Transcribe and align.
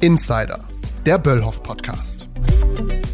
Insider, 0.00 0.60
der 1.04 1.18
Böllhoff 1.18 1.62
Podcast. 1.62 2.28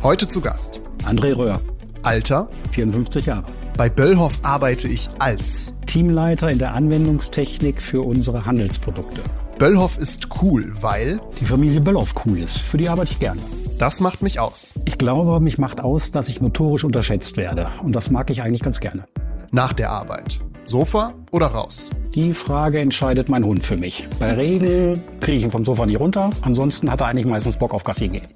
Heute 0.02 0.27
zu 0.27 0.40
Gast 0.40 0.80
André 1.04 1.36
Röhr, 1.36 1.61
Alter, 2.02 2.48
54 2.72 3.27
Jahre. 3.27 3.45
bei 3.77 3.89
Böllhoff 3.89 4.39
arbeite 4.43 4.89
ich 4.89 5.08
als. 5.18 5.75
Teamleiter 5.86 6.50
in 6.50 6.58
der 6.58 6.72
Anwendungstechnik 6.75 7.80
für 7.80 8.03
unsere 8.03 8.46
Handelsprodukte. 8.46 9.21
Böllhoff 9.58 9.96
ist 9.98 10.29
cool, 10.43 10.72
weil 10.80 11.21
Die 11.40 11.45
Familie 11.45 11.80
Böllhoff 11.80 12.14
cool 12.26 12.39
ist. 12.39 12.58
Für 12.58 12.79
die 12.79 12.89
arbeite 12.89 13.12
ich 13.12 13.18
gerne. 13.21 13.40
das 13.79 14.00
macht 14.00 14.22
mich 14.22 14.40
aus. 14.40 14.72
Ich 14.85 14.99
glaube, 14.99 15.39
mich 15.40 15.58
macht 15.58 15.80
aus, 15.80 16.11
dass 16.11 16.29
ich 16.29 16.40
notorisch 16.40 16.85
unterschätzt 16.85 17.36
werde. 17.36 17.68
Und 17.82 17.94
das 17.94 18.11
mag 18.11 18.29
ich 18.30 18.43
eigentlich 18.43 18.62
ganz 18.62 18.80
gerne. 18.80 19.04
Nach 19.50 19.72
der 19.72 19.90
Arbeit. 19.90 20.40
Sofa 20.64 21.14
oder 21.30 21.46
raus? 21.48 21.90
Die 22.14 22.32
Frage 22.32 22.79
entscheidet 22.79 23.29
mein 23.29 23.44
Hund 23.44 23.64
für 23.64 23.76
mich. 23.76 24.07
Bei 24.18 24.32
Regen 24.32 25.03
kriege 25.20 25.39
ich 25.39 25.44
ihn 25.44 25.50
vom 25.50 25.64
Sofa 25.64 25.86
nicht 25.86 25.98
runter. 25.98 26.30
Ansonsten 26.43 26.90
hat 26.90 27.00
er 27.00 27.08
eigentlich 27.08 27.26
meistens 27.26 27.57
Bock 27.57 27.75
auf 27.75 27.84
Gassi 27.84 28.08
gehen. 28.08 28.29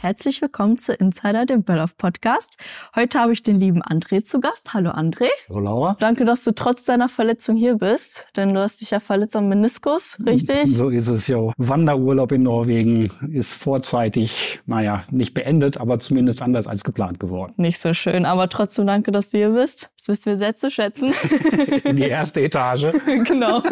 Herzlich 0.00 0.40
willkommen 0.40 0.78
zu 0.78 0.94
Insider, 0.94 1.44
dem 1.44 1.64
Böllhoff 1.64 1.96
Podcast. 1.96 2.56
Heute 2.94 3.18
habe 3.18 3.32
ich 3.32 3.42
den 3.42 3.56
lieben 3.56 3.82
André 3.82 4.22
zu 4.22 4.38
Gast. 4.38 4.72
Hallo 4.72 4.90
André. 4.90 5.26
So, 5.48 5.58
Laura? 5.58 5.96
Danke, 5.98 6.24
dass 6.24 6.44
du 6.44 6.54
trotz 6.54 6.84
deiner 6.84 7.08
Verletzung 7.08 7.56
hier 7.56 7.74
bist, 7.74 8.28
denn 8.36 8.54
du 8.54 8.60
hast 8.60 8.80
dich 8.80 8.92
ja 8.92 9.00
verletzt 9.00 9.34
am 9.34 9.48
Meniskus, 9.48 10.16
richtig? 10.24 10.66
So 10.66 10.90
ist 10.90 11.08
es 11.08 11.26
ja. 11.26 11.50
Wanderurlaub 11.56 12.30
in 12.30 12.44
Norwegen 12.44 13.10
ist 13.32 13.54
vorzeitig, 13.54 14.60
naja, 14.66 15.02
nicht 15.10 15.34
beendet, 15.34 15.78
aber 15.78 15.98
zumindest 15.98 16.42
anders 16.42 16.68
als 16.68 16.84
geplant 16.84 17.18
geworden. 17.18 17.54
Nicht 17.56 17.80
so 17.80 17.92
schön, 17.92 18.24
aber 18.24 18.48
trotzdem 18.48 18.86
danke, 18.86 19.10
dass 19.10 19.30
du 19.30 19.38
hier 19.38 19.50
bist. 19.50 19.90
Das 19.98 20.06
wissen 20.06 20.26
wir 20.26 20.36
sehr 20.36 20.54
zu 20.54 20.70
schätzen. 20.70 21.12
In 21.82 21.96
die 21.96 22.04
erste 22.08 22.40
Etage, 22.40 22.92
genau. 23.24 23.64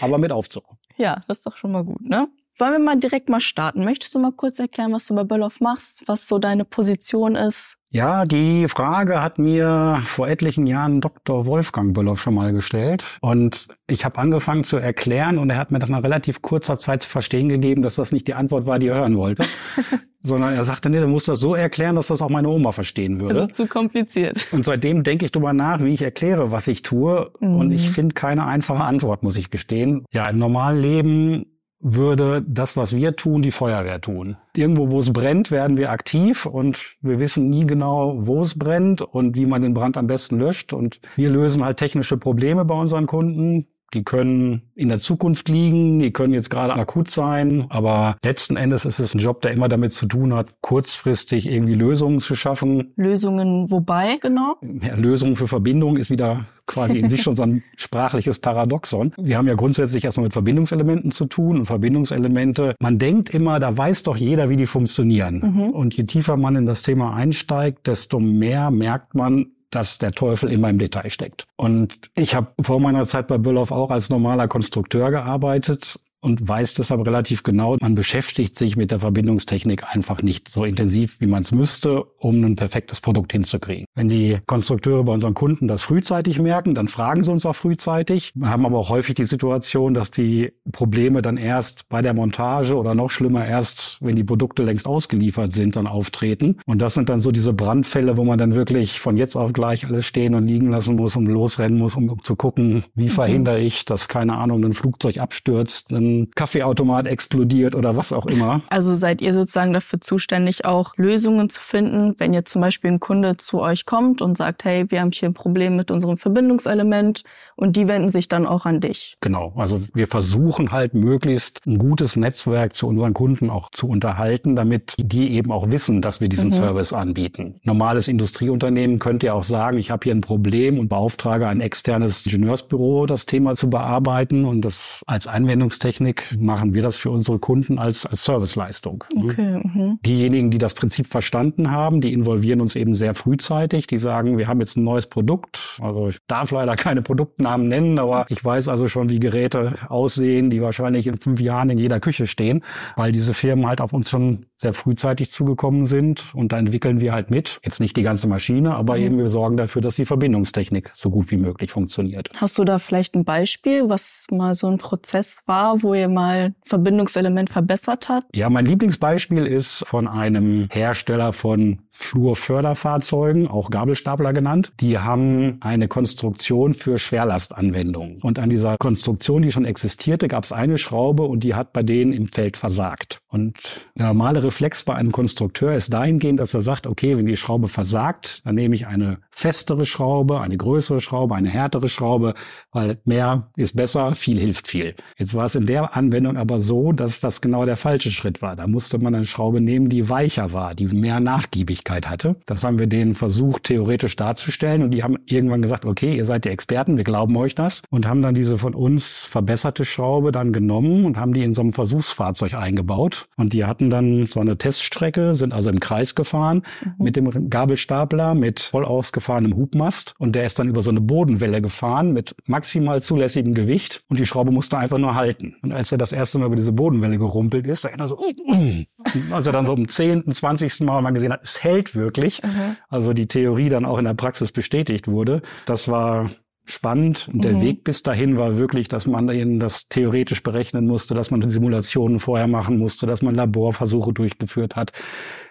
aber 0.00 0.18
mit 0.18 0.32
Aufzug. 0.32 0.64
Ja, 0.96 1.22
das 1.28 1.38
ist 1.38 1.46
doch 1.46 1.56
schon 1.56 1.70
mal 1.70 1.84
gut, 1.84 2.00
ne? 2.00 2.26
Wollen 2.58 2.72
wir 2.72 2.80
mal 2.80 2.96
direkt 2.96 3.28
mal 3.28 3.40
starten? 3.40 3.84
Möchtest 3.84 4.16
du 4.16 4.18
mal 4.18 4.32
kurz 4.32 4.58
erklären, 4.58 4.92
was 4.92 5.06
du 5.06 5.14
bei 5.14 5.22
Böllhoff 5.22 5.60
machst, 5.60 6.02
was 6.06 6.26
so 6.26 6.40
deine 6.40 6.64
Position 6.64 7.36
ist? 7.36 7.76
Ja, 7.90 8.24
die 8.24 8.66
Frage 8.66 9.22
hat 9.22 9.38
mir 9.38 10.02
vor 10.04 10.28
etlichen 10.28 10.66
Jahren 10.66 11.00
Dr. 11.00 11.46
Wolfgang 11.46 11.94
Böllhoff 11.94 12.20
schon 12.20 12.34
mal 12.34 12.52
gestellt. 12.52 13.04
Und 13.20 13.68
ich 13.86 14.04
habe 14.04 14.18
angefangen 14.18 14.64
zu 14.64 14.76
erklären 14.76 15.38
und 15.38 15.50
er 15.50 15.56
hat 15.56 15.70
mir 15.70 15.78
nach 15.78 15.88
einer 15.88 16.02
relativ 16.02 16.42
kurzer 16.42 16.76
Zeit 16.78 17.02
zu 17.02 17.08
verstehen 17.08 17.48
gegeben, 17.48 17.82
dass 17.82 17.94
das 17.94 18.10
nicht 18.10 18.26
die 18.26 18.34
Antwort 18.34 18.66
war, 18.66 18.80
die 18.80 18.88
er 18.88 18.96
hören 18.96 19.16
wollte. 19.16 19.46
sondern 20.22 20.52
er 20.52 20.64
sagte, 20.64 20.90
nee, 20.90 21.00
du 21.00 21.06
musst 21.06 21.28
das 21.28 21.38
so 21.38 21.54
erklären, 21.54 21.94
dass 21.94 22.08
das 22.08 22.20
auch 22.20 22.28
meine 22.28 22.48
Oma 22.48 22.72
verstehen 22.72 23.20
würde. 23.20 23.36
Also 23.36 23.46
zu 23.46 23.66
kompliziert. 23.68 24.48
Und 24.50 24.64
seitdem 24.64 25.04
denke 25.04 25.24
ich 25.24 25.30
drüber 25.30 25.52
nach, 25.52 25.82
wie 25.82 25.94
ich 25.94 26.02
erkläre, 26.02 26.50
was 26.50 26.66
ich 26.66 26.82
tue. 26.82 27.30
Und 27.38 27.70
ich 27.70 27.88
finde 27.88 28.14
keine 28.14 28.46
einfache 28.46 28.82
Antwort, 28.82 29.22
muss 29.22 29.36
ich 29.36 29.50
gestehen. 29.50 30.04
Ja, 30.12 30.28
im 30.28 30.38
normalen 30.38 30.82
Leben 30.82 31.57
würde 31.80 32.44
das, 32.46 32.76
was 32.76 32.94
wir 32.94 33.14
tun, 33.14 33.42
die 33.42 33.50
Feuerwehr 33.50 34.00
tun. 34.00 34.36
Irgendwo, 34.56 34.90
wo 34.90 34.98
es 34.98 35.12
brennt, 35.12 35.50
werden 35.50 35.76
wir 35.76 35.90
aktiv 35.90 36.46
und 36.46 36.96
wir 37.00 37.20
wissen 37.20 37.48
nie 37.48 37.66
genau, 37.66 38.26
wo 38.26 38.40
es 38.40 38.58
brennt 38.58 39.02
und 39.02 39.36
wie 39.36 39.46
man 39.46 39.62
den 39.62 39.74
Brand 39.74 39.96
am 39.96 40.06
besten 40.06 40.38
löscht. 40.38 40.72
Und 40.72 41.00
wir 41.16 41.30
lösen 41.30 41.64
halt 41.64 41.76
technische 41.76 42.16
Probleme 42.16 42.64
bei 42.64 42.74
unseren 42.74 43.06
Kunden. 43.06 43.66
Die 43.94 44.04
können 44.04 44.62
in 44.74 44.88
der 44.88 44.98
Zukunft 44.98 45.48
liegen, 45.48 45.98
die 45.98 46.12
können 46.12 46.34
jetzt 46.34 46.50
gerade 46.50 46.74
akut 46.74 47.10
sein, 47.10 47.66
aber 47.70 48.16
letzten 48.22 48.56
Endes 48.56 48.84
ist 48.84 48.98
es 48.98 49.14
ein 49.14 49.18
Job, 49.18 49.40
der 49.42 49.52
immer 49.52 49.68
damit 49.68 49.92
zu 49.92 50.06
tun 50.06 50.34
hat, 50.34 50.60
kurzfristig 50.60 51.48
irgendwie 51.48 51.74
Lösungen 51.74 52.20
zu 52.20 52.34
schaffen, 52.34 52.92
Lösungen 52.96 53.70
wobei, 53.70 54.18
genau? 54.20 54.56
ja, 54.82 54.94
Lösung 54.94 55.36
für 55.36 55.46
Verbindung 55.48 55.96
ist 55.96 56.10
wieder 56.10 56.46
quasi 56.66 56.98
in 56.98 57.08
sich 57.08 57.22
schon 57.22 57.36
so 57.36 57.42
ein 57.42 57.62
sprachliches 57.76 58.38
Paradoxon. 58.38 59.14
Wir 59.16 59.38
haben 59.38 59.48
ja 59.48 59.54
grundsätzlich 59.54 60.04
erstmal 60.04 60.24
mit 60.24 60.32
Verbindungselementen 60.32 61.10
zu 61.10 61.24
tun 61.26 61.58
und 61.58 61.66
Verbindungselemente. 61.66 62.74
Man 62.80 62.98
denkt 62.98 63.30
immer, 63.30 63.58
da 63.58 63.76
weiß 63.76 64.02
doch 64.02 64.16
jeder, 64.16 64.48
wie 64.50 64.56
die 64.56 64.66
funktionieren. 64.66 65.70
Und 65.72 65.96
je 65.96 66.04
tiefer 66.04 66.36
man 66.36 66.56
in 66.56 66.66
das 66.66 66.82
Thema 66.82 67.14
einsteigt, 67.14 67.86
desto 67.86 68.20
mehr 68.20 68.70
merkt 68.70 69.14
man, 69.14 69.52
dass 69.70 69.98
der 69.98 70.12
Teufel 70.12 70.50
immer 70.50 70.70
im 70.70 70.78
Detail 70.78 71.10
steckt. 71.10 71.46
Und 71.56 71.98
ich 72.14 72.34
habe 72.34 72.52
vor 72.60 72.80
meiner 72.80 73.04
Zeit 73.04 73.28
bei 73.28 73.38
Böllhoff 73.38 73.70
auch 73.70 73.90
als 73.90 74.10
normaler 74.10 74.48
Konstrukteur 74.48 75.10
gearbeitet 75.10 75.98
und 76.20 76.46
weiß 76.46 76.74
deshalb 76.74 77.06
relativ 77.06 77.42
genau, 77.42 77.76
man 77.80 77.94
beschäftigt 77.94 78.56
sich 78.56 78.76
mit 78.76 78.90
der 78.90 79.00
Verbindungstechnik 79.00 79.84
einfach 79.84 80.22
nicht 80.22 80.48
so 80.48 80.64
intensiv, 80.64 81.20
wie 81.20 81.26
man 81.26 81.42
es 81.42 81.52
müsste, 81.52 82.04
um 82.18 82.42
ein 82.44 82.56
perfektes 82.56 83.00
Produkt 83.00 83.32
hinzukriegen. 83.32 83.84
Wenn 83.94 84.08
die 84.08 84.38
Konstrukteure 84.46 85.04
bei 85.04 85.12
unseren 85.12 85.34
Kunden 85.34 85.68
das 85.68 85.82
frühzeitig 85.82 86.40
merken, 86.40 86.74
dann 86.74 86.88
fragen 86.88 87.22
sie 87.22 87.30
uns 87.30 87.46
auch 87.46 87.54
frühzeitig. 87.54 88.32
Wir 88.34 88.48
haben 88.48 88.66
aber 88.66 88.78
auch 88.78 88.90
häufig 88.90 89.14
die 89.14 89.24
Situation, 89.24 89.94
dass 89.94 90.10
die 90.10 90.52
Probleme 90.72 91.22
dann 91.22 91.36
erst 91.36 91.88
bei 91.88 92.02
der 92.02 92.14
Montage 92.14 92.74
oder 92.74 92.94
noch 92.94 93.10
schlimmer 93.10 93.46
erst, 93.46 93.98
wenn 94.00 94.16
die 94.16 94.24
Produkte 94.24 94.62
längst 94.62 94.86
ausgeliefert 94.86 95.52
sind, 95.52 95.76
dann 95.76 95.86
auftreten. 95.86 96.56
Und 96.66 96.82
das 96.82 96.94
sind 96.94 97.08
dann 97.08 97.20
so 97.20 97.30
diese 97.30 97.52
Brandfälle, 97.52 98.16
wo 98.16 98.24
man 98.24 98.38
dann 98.38 98.54
wirklich 98.54 99.00
von 99.00 99.16
jetzt 99.16 99.36
auf 99.36 99.52
gleich 99.52 99.86
alles 99.86 100.06
stehen 100.06 100.34
und 100.34 100.46
liegen 100.46 100.68
lassen 100.68 100.96
muss 100.96 101.16
und 101.16 101.26
losrennen 101.26 101.78
muss, 101.78 101.94
um, 101.94 102.22
zu 102.22 102.36
gucken, 102.36 102.84
wie 102.94 103.08
verhindere 103.08 103.60
ich, 103.60 103.84
dass, 103.84 104.08
keine 104.08 104.36
Ahnung, 104.36 104.64
ein 104.64 104.74
Flugzeug 104.74 105.18
abstürzt, 105.18 105.92
ein 105.92 106.07
Kaffeeautomat 106.34 107.06
explodiert 107.06 107.74
oder 107.74 107.96
was 107.96 108.12
auch 108.12 108.26
immer. 108.26 108.62
Also 108.68 108.94
seid 108.94 109.20
ihr 109.20 109.34
sozusagen 109.34 109.72
dafür 109.72 110.00
zuständig, 110.00 110.64
auch 110.64 110.96
Lösungen 110.96 111.50
zu 111.50 111.60
finden, 111.60 112.14
wenn 112.18 112.34
jetzt 112.34 112.52
zum 112.52 112.62
Beispiel 112.62 112.90
ein 112.90 113.00
Kunde 113.00 113.36
zu 113.36 113.60
euch 113.60 113.86
kommt 113.86 114.22
und 114.22 114.36
sagt, 114.36 114.64
hey, 114.64 114.90
wir 114.90 115.00
haben 115.00 115.10
hier 115.12 115.28
ein 115.28 115.34
Problem 115.34 115.76
mit 115.76 115.90
unserem 115.90 116.18
Verbindungselement 116.18 117.22
und 117.56 117.76
die 117.76 117.88
wenden 117.88 118.08
sich 118.08 118.28
dann 118.28 118.46
auch 118.46 118.66
an 118.66 118.80
dich. 118.80 119.16
Genau, 119.20 119.52
also 119.56 119.82
wir 119.94 120.06
versuchen 120.06 120.72
halt 120.72 120.94
möglichst 120.94 121.66
ein 121.66 121.78
gutes 121.78 122.16
Netzwerk 122.16 122.74
zu 122.74 122.86
unseren 122.88 123.14
Kunden 123.14 123.50
auch 123.50 123.70
zu 123.70 123.88
unterhalten, 123.88 124.56
damit 124.56 124.94
die 124.98 125.32
eben 125.32 125.52
auch 125.52 125.70
wissen, 125.70 126.00
dass 126.02 126.20
wir 126.20 126.28
diesen 126.28 126.50
Service 126.50 126.92
anbieten. 126.92 127.60
Normales 127.62 128.08
Industrieunternehmen 128.08 128.98
könnte 128.98 129.26
ja 129.26 129.34
auch 129.34 129.42
sagen, 129.42 129.78
ich 129.78 129.90
habe 129.90 130.04
hier 130.04 130.14
ein 130.14 130.20
Problem 130.20 130.78
und 130.78 130.88
beauftrage 130.88 131.46
ein 131.48 131.60
externes 131.60 132.24
Ingenieursbüro, 132.26 133.06
das 133.06 133.26
Thema 133.26 133.54
zu 133.54 133.70
bearbeiten 133.70 134.44
und 134.44 134.62
das 134.62 135.02
als 135.06 135.26
Anwendungstechnik 135.26 135.97
machen 136.38 136.74
wir 136.74 136.82
das 136.82 136.96
für 136.96 137.10
unsere 137.10 137.38
Kunden 137.38 137.78
als, 137.78 138.06
als 138.06 138.24
Serviceleistung. 138.24 139.04
Okay. 139.14 139.60
Mhm. 139.62 139.98
Diejenigen, 140.04 140.50
die 140.50 140.58
das 140.58 140.74
Prinzip 140.74 141.06
verstanden 141.06 141.70
haben, 141.70 142.00
die 142.00 142.12
involvieren 142.12 142.60
uns 142.60 142.76
eben 142.76 142.94
sehr 142.94 143.14
frühzeitig. 143.14 143.86
Die 143.86 143.98
sagen, 143.98 144.38
wir 144.38 144.48
haben 144.48 144.60
jetzt 144.60 144.76
ein 144.76 144.84
neues 144.84 145.06
Produkt. 145.06 145.78
Also 145.80 146.08
ich 146.08 146.18
darf 146.26 146.50
leider 146.50 146.76
keine 146.76 147.02
Produktnamen 147.02 147.68
nennen, 147.68 147.98
aber 147.98 148.26
ich 148.28 148.44
weiß 148.44 148.68
also 148.68 148.88
schon, 148.88 149.08
wie 149.08 149.20
Geräte 149.20 149.74
aussehen, 149.88 150.50
die 150.50 150.62
wahrscheinlich 150.62 151.06
in 151.06 151.18
fünf 151.18 151.40
Jahren 151.40 151.70
in 151.70 151.78
jeder 151.78 152.00
Küche 152.00 152.26
stehen, 152.26 152.62
weil 152.96 153.12
diese 153.12 153.34
Firmen 153.34 153.66
halt 153.66 153.80
auf 153.80 153.92
uns 153.92 154.10
schon 154.10 154.46
sehr 154.58 154.72
frühzeitig 154.74 155.30
zugekommen 155.30 155.86
sind. 155.86 156.34
Und 156.34 156.52
da 156.52 156.58
entwickeln 156.58 157.00
wir 157.00 157.12
halt 157.12 157.30
mit. 157.30 157.60
Jetzt 157.64 157.80
nicht 157.80 157.96
die 157.96 158.02
ganze 158.02 158.28
Maschine, 158.28 158.74
aber 158.74 158.98
eben 158.98 159.16
wir 159.16 159.28
sorgen 159.28 159.56
dafür, 159.56 159.80
dass 159.80 159.94
die 159.94 160.04
Verbindungstechnik 160.04 160.90
so 160.94 161.10
gut 161.10 161.30
wie 161.30 161.36
möglich 161.36 161.70
funktioniert. 161.70 162.30
Hast 162.36 162.58
du 162.58 162.64
da 162.64 162.78
vielleicht 162.78 163.14
ein 163.14 163.24
Beispiel, 163.24 163.88
was 163.88 164.26
mal 164.30 164.54
so 164.54 164.66
ein 164.66 164.78
Prozess 164.78 165.42
war, 165.46 165.82
wo 165.82 165.94
ihr 165.94 166.08
mal 166.08 166.54
Verbindungselement 166.64 167.50
verbessert 167.50 168.08
habt? 168.08 168.34
Ja, 168.34 168.50
mein 168.50 168.66
Lieblingsbeispiel 168.66 169.46
ist 169.46 169.84
von 169.86 170.08
einem 170.08 170.68
Hersteller 170.72 171.32
von 171.32 171.82
Flurförderfahrzeugen, 171.90 173.46
auch 173.46 173.70
Gabelstapler 173.70 174.32
genannt. 174.32 174.72
Die 174.80 174.98
haben 174.98 175.58
eine 175.60 175.86
Konstruktion 175.86 176.74
für 176.74 176.98
Schwerlastanwendungen. 176.98 178.20
Und 178.22 178.40
an 178.40 178.50
dieser 178.50 178.76
Konstruktion, 178.78 179.42
die 179.42 179.52
schon 179.52 179.64
existierte, 179.64 180.26
gab 180.26 180.42
es 180.42 180.50
eine 180.50 180.78
Schraube 180.78 181.22
und 181.22 181.44
die 181.44 181.54
hat 181.54 181.72
bei 181.72 181.84
denen 181.84 182.12
im 182.12 182.26
Feld 182.26 182.56
versagt. 182.56 183.20
Und 183.28 183.86
der 183.94 184.06
normale 184.06 184.47
Reflex 184.48 184.82
bei 184.82 184.94
einem 184.94 185.12
Konstrukteur 185.12 185.74
ist 185.74 185.92
dahingehend, 185.92 186.40
dass 186.40 186.54
er 186.54 186.62
sagt, 186.62 186.86
okay, 186.86 187.18
wenn 187.18 187.26
die 187.26 187.36
Schraube 187.36 187.68
versagt, 187.68 188.40
dann 188.46 188.54
nehme 188.54 188.74
ich 188.74 188.86
eine 188.86 189.18
festere 189.30 189.84
Schraube, 189.84 190.40
eine 190.40 190.56
größere 190.56 191.02
Schraube, 191.02 191.34
eine 191.34 191.50
härtere 191.50 191.88
Schraube, 191.88 192.32
weil 192.72 192.98
mehr 193.04 193.50
ist 193.56 193.76
besser, 193.76 194.14
viel 194.14 194.40
hilft 194.40 194.66
viel. 194.66 194.94
Jetzt 195.18 195.34
war 195.34 195.44
es 195.44 195.54
in 195.54 195.66
der 195.66 195.94
Anwendung 195.94 196.38
aber 196.38 196.60
so, 196.60 196.92
dass 196.92 197.20
das 197.20 197.42
genau 197.42 197.66
der 197.66 197.76
falsche 197.76 198.10
Schritt 198.10 198.40
war. 198.40 198.56
Da 198.56 198.66
musste 198.66 198.98
man 198.98 199.14
eine 199.14 199.26
Schraube 199.26 199.60
nehmen, 199.60 199.90
die 199.90 200.08
weicher 200.08 200.54
war, 200.54 200.74
die 200.74 200.86
mehr 200.86 201.20
Nachgiebigkeit 201.20 202.08
hatte. 202.08 202.36
Das 202.46 202.64
haben 202.64 202.78
wir 202.78 202.86
denen 202.86 203.14
versucht, 203.14 203.64
theoretisch 203.64 204.16
darzustellen 204.16 204.82
und 204.82 204.92
die 204.92 205.02
haben 205.02 205.18
irgendwann 205.26 205.60
gesagt, 205.60 205.84
okay, 205.84 206.16
ihr 206.16 206.24
seid 206.24 206.46
die 206.46 206.48
Experten, 206.48 206.96
wir 206.96 207.04
glauben 207.04 207.36
euch 207.36 207.54
das 207.54 207.82
und 207.90 208.08
haben 208.08 208.22
dann 208.22 208.34
diese 208.34 208.56
von 208.56 208.74
uns 208.74 209.26
verbesserte 209.26 209.84
Schraube 209.84 210.32
dann 210.32 210.52
genommen 210.52 211.04
und 211.04 211.18
haben 211.18 211.34
die 211.34 211.44
in 211.44 211.52
so 211.52 211.60
einem 211.60 211.74
Versuchsfahrzeug 211.74 212.54
eingebaut 212.54 213.28
und 213.36 213.52
die 213.52 213.66
hatten 213.66 213.90
dann 213.90 214.26
so 214.26 214.37
eine 214.40 214.58
Teststrecke, 214.58 215.34
sind 215.34 215.52
also 215.52 215.70
im 215.70 215.80
Kreis 215.80 216.14
gefahren 216.14 216.62
mit 216.98 217.16
dem 217.16 217.50
Gabelstapler 217.50 218.34
mit 218.34 218.60
voll 218.60 218.84
ausgefahrenem 218.84 219.56
Hubmast. 219.56 220.14
Und 220.18 220.34
der 220.34 220.44
ist 220.44 220.58
dann 220.58 220.68
über 220.68 220.82
so 220.82 220.90
eine 220.90 221.00
Bodenwelle 221.00 221.60
gefahren 221.62 222.12
mit 222.12 222.34
maximal 222.46 223.02
zulässigem 223.02 223.54
Gewicht. 223.54 224.04
Und 224.08 224.18
die 224.18 224.26
Schraube 224.26 224.50
musste 224.50 224.78
einfach 224.78 224.98
nur 224.98 225.14
halten. 225.14 225.56
Und 225.62 225.72
als 225.72 225.92
er 225.92 225.98
das 225.98 226.12
erste 226.12 226.38
Mal 226.38 226.46
über 226.46 226.56
diese 226.56 226.72
Bodenwelle 226.72 227.18
gerumpelt 227.18 227.66
ist, 227.66 227.84
da 227.84 227.88
er 227.88 228.08
so, 228.08 228.18
als 229.32 229.46
er 229.46 229.52
dann 229.52 229.66
so 229.66 229.74
im 229.74 229.88
zehnten, 229.88 230.32
zwanzigsten 230.32 230.86
Mal 230.86 231.02
mal 231.02 231.10
gesehen 231.10 231.32
hat, 231.32 231.40
es 231.42 231.62
hält 231.62 231.94
wirklich, 231.94 232.40
also 232.88 233.12
die 233.12 233.26
Theorie 233.26 233.68
dann 233.68 233.84
auch 233.84 233.98
in 233.98 234.04
der 234.04 234.14
Praxis 234.14 234.52
bestätigt 234.52 235.08
wurde, 235.08 235.42
das 235.66 235.88
war 235.88 236.30
spannend. 236.70 237.28
Und 237.32 237.44
der 237.44 237.54
Mhm. 237.54 237.60
Weg 237.62 237.84
bis 237.84 238.02
dahin 238.02 238.36
war 238.36 238.56
wirklich, 238.56 238.88
dass 238.88 239.06
man 239.06 239.28
eben 239.30 239.58
das 239.58 239.88
theoretisch 239.88 240.42
berechnen 240.42 240.86
musste, 240.86 241.14
dass 241.14 241.30
man 241.30 241.48
Simulationen 241.48 242.20
vorher 242.20 242.46
machen 242.46 242.78
musste, 242.78 243.06
dass 243.06 243.22
man 243.22 243.34
Laborversuche 243.34 244.12
durchgeführt 244.12 244.76
hat. 244.76 244.92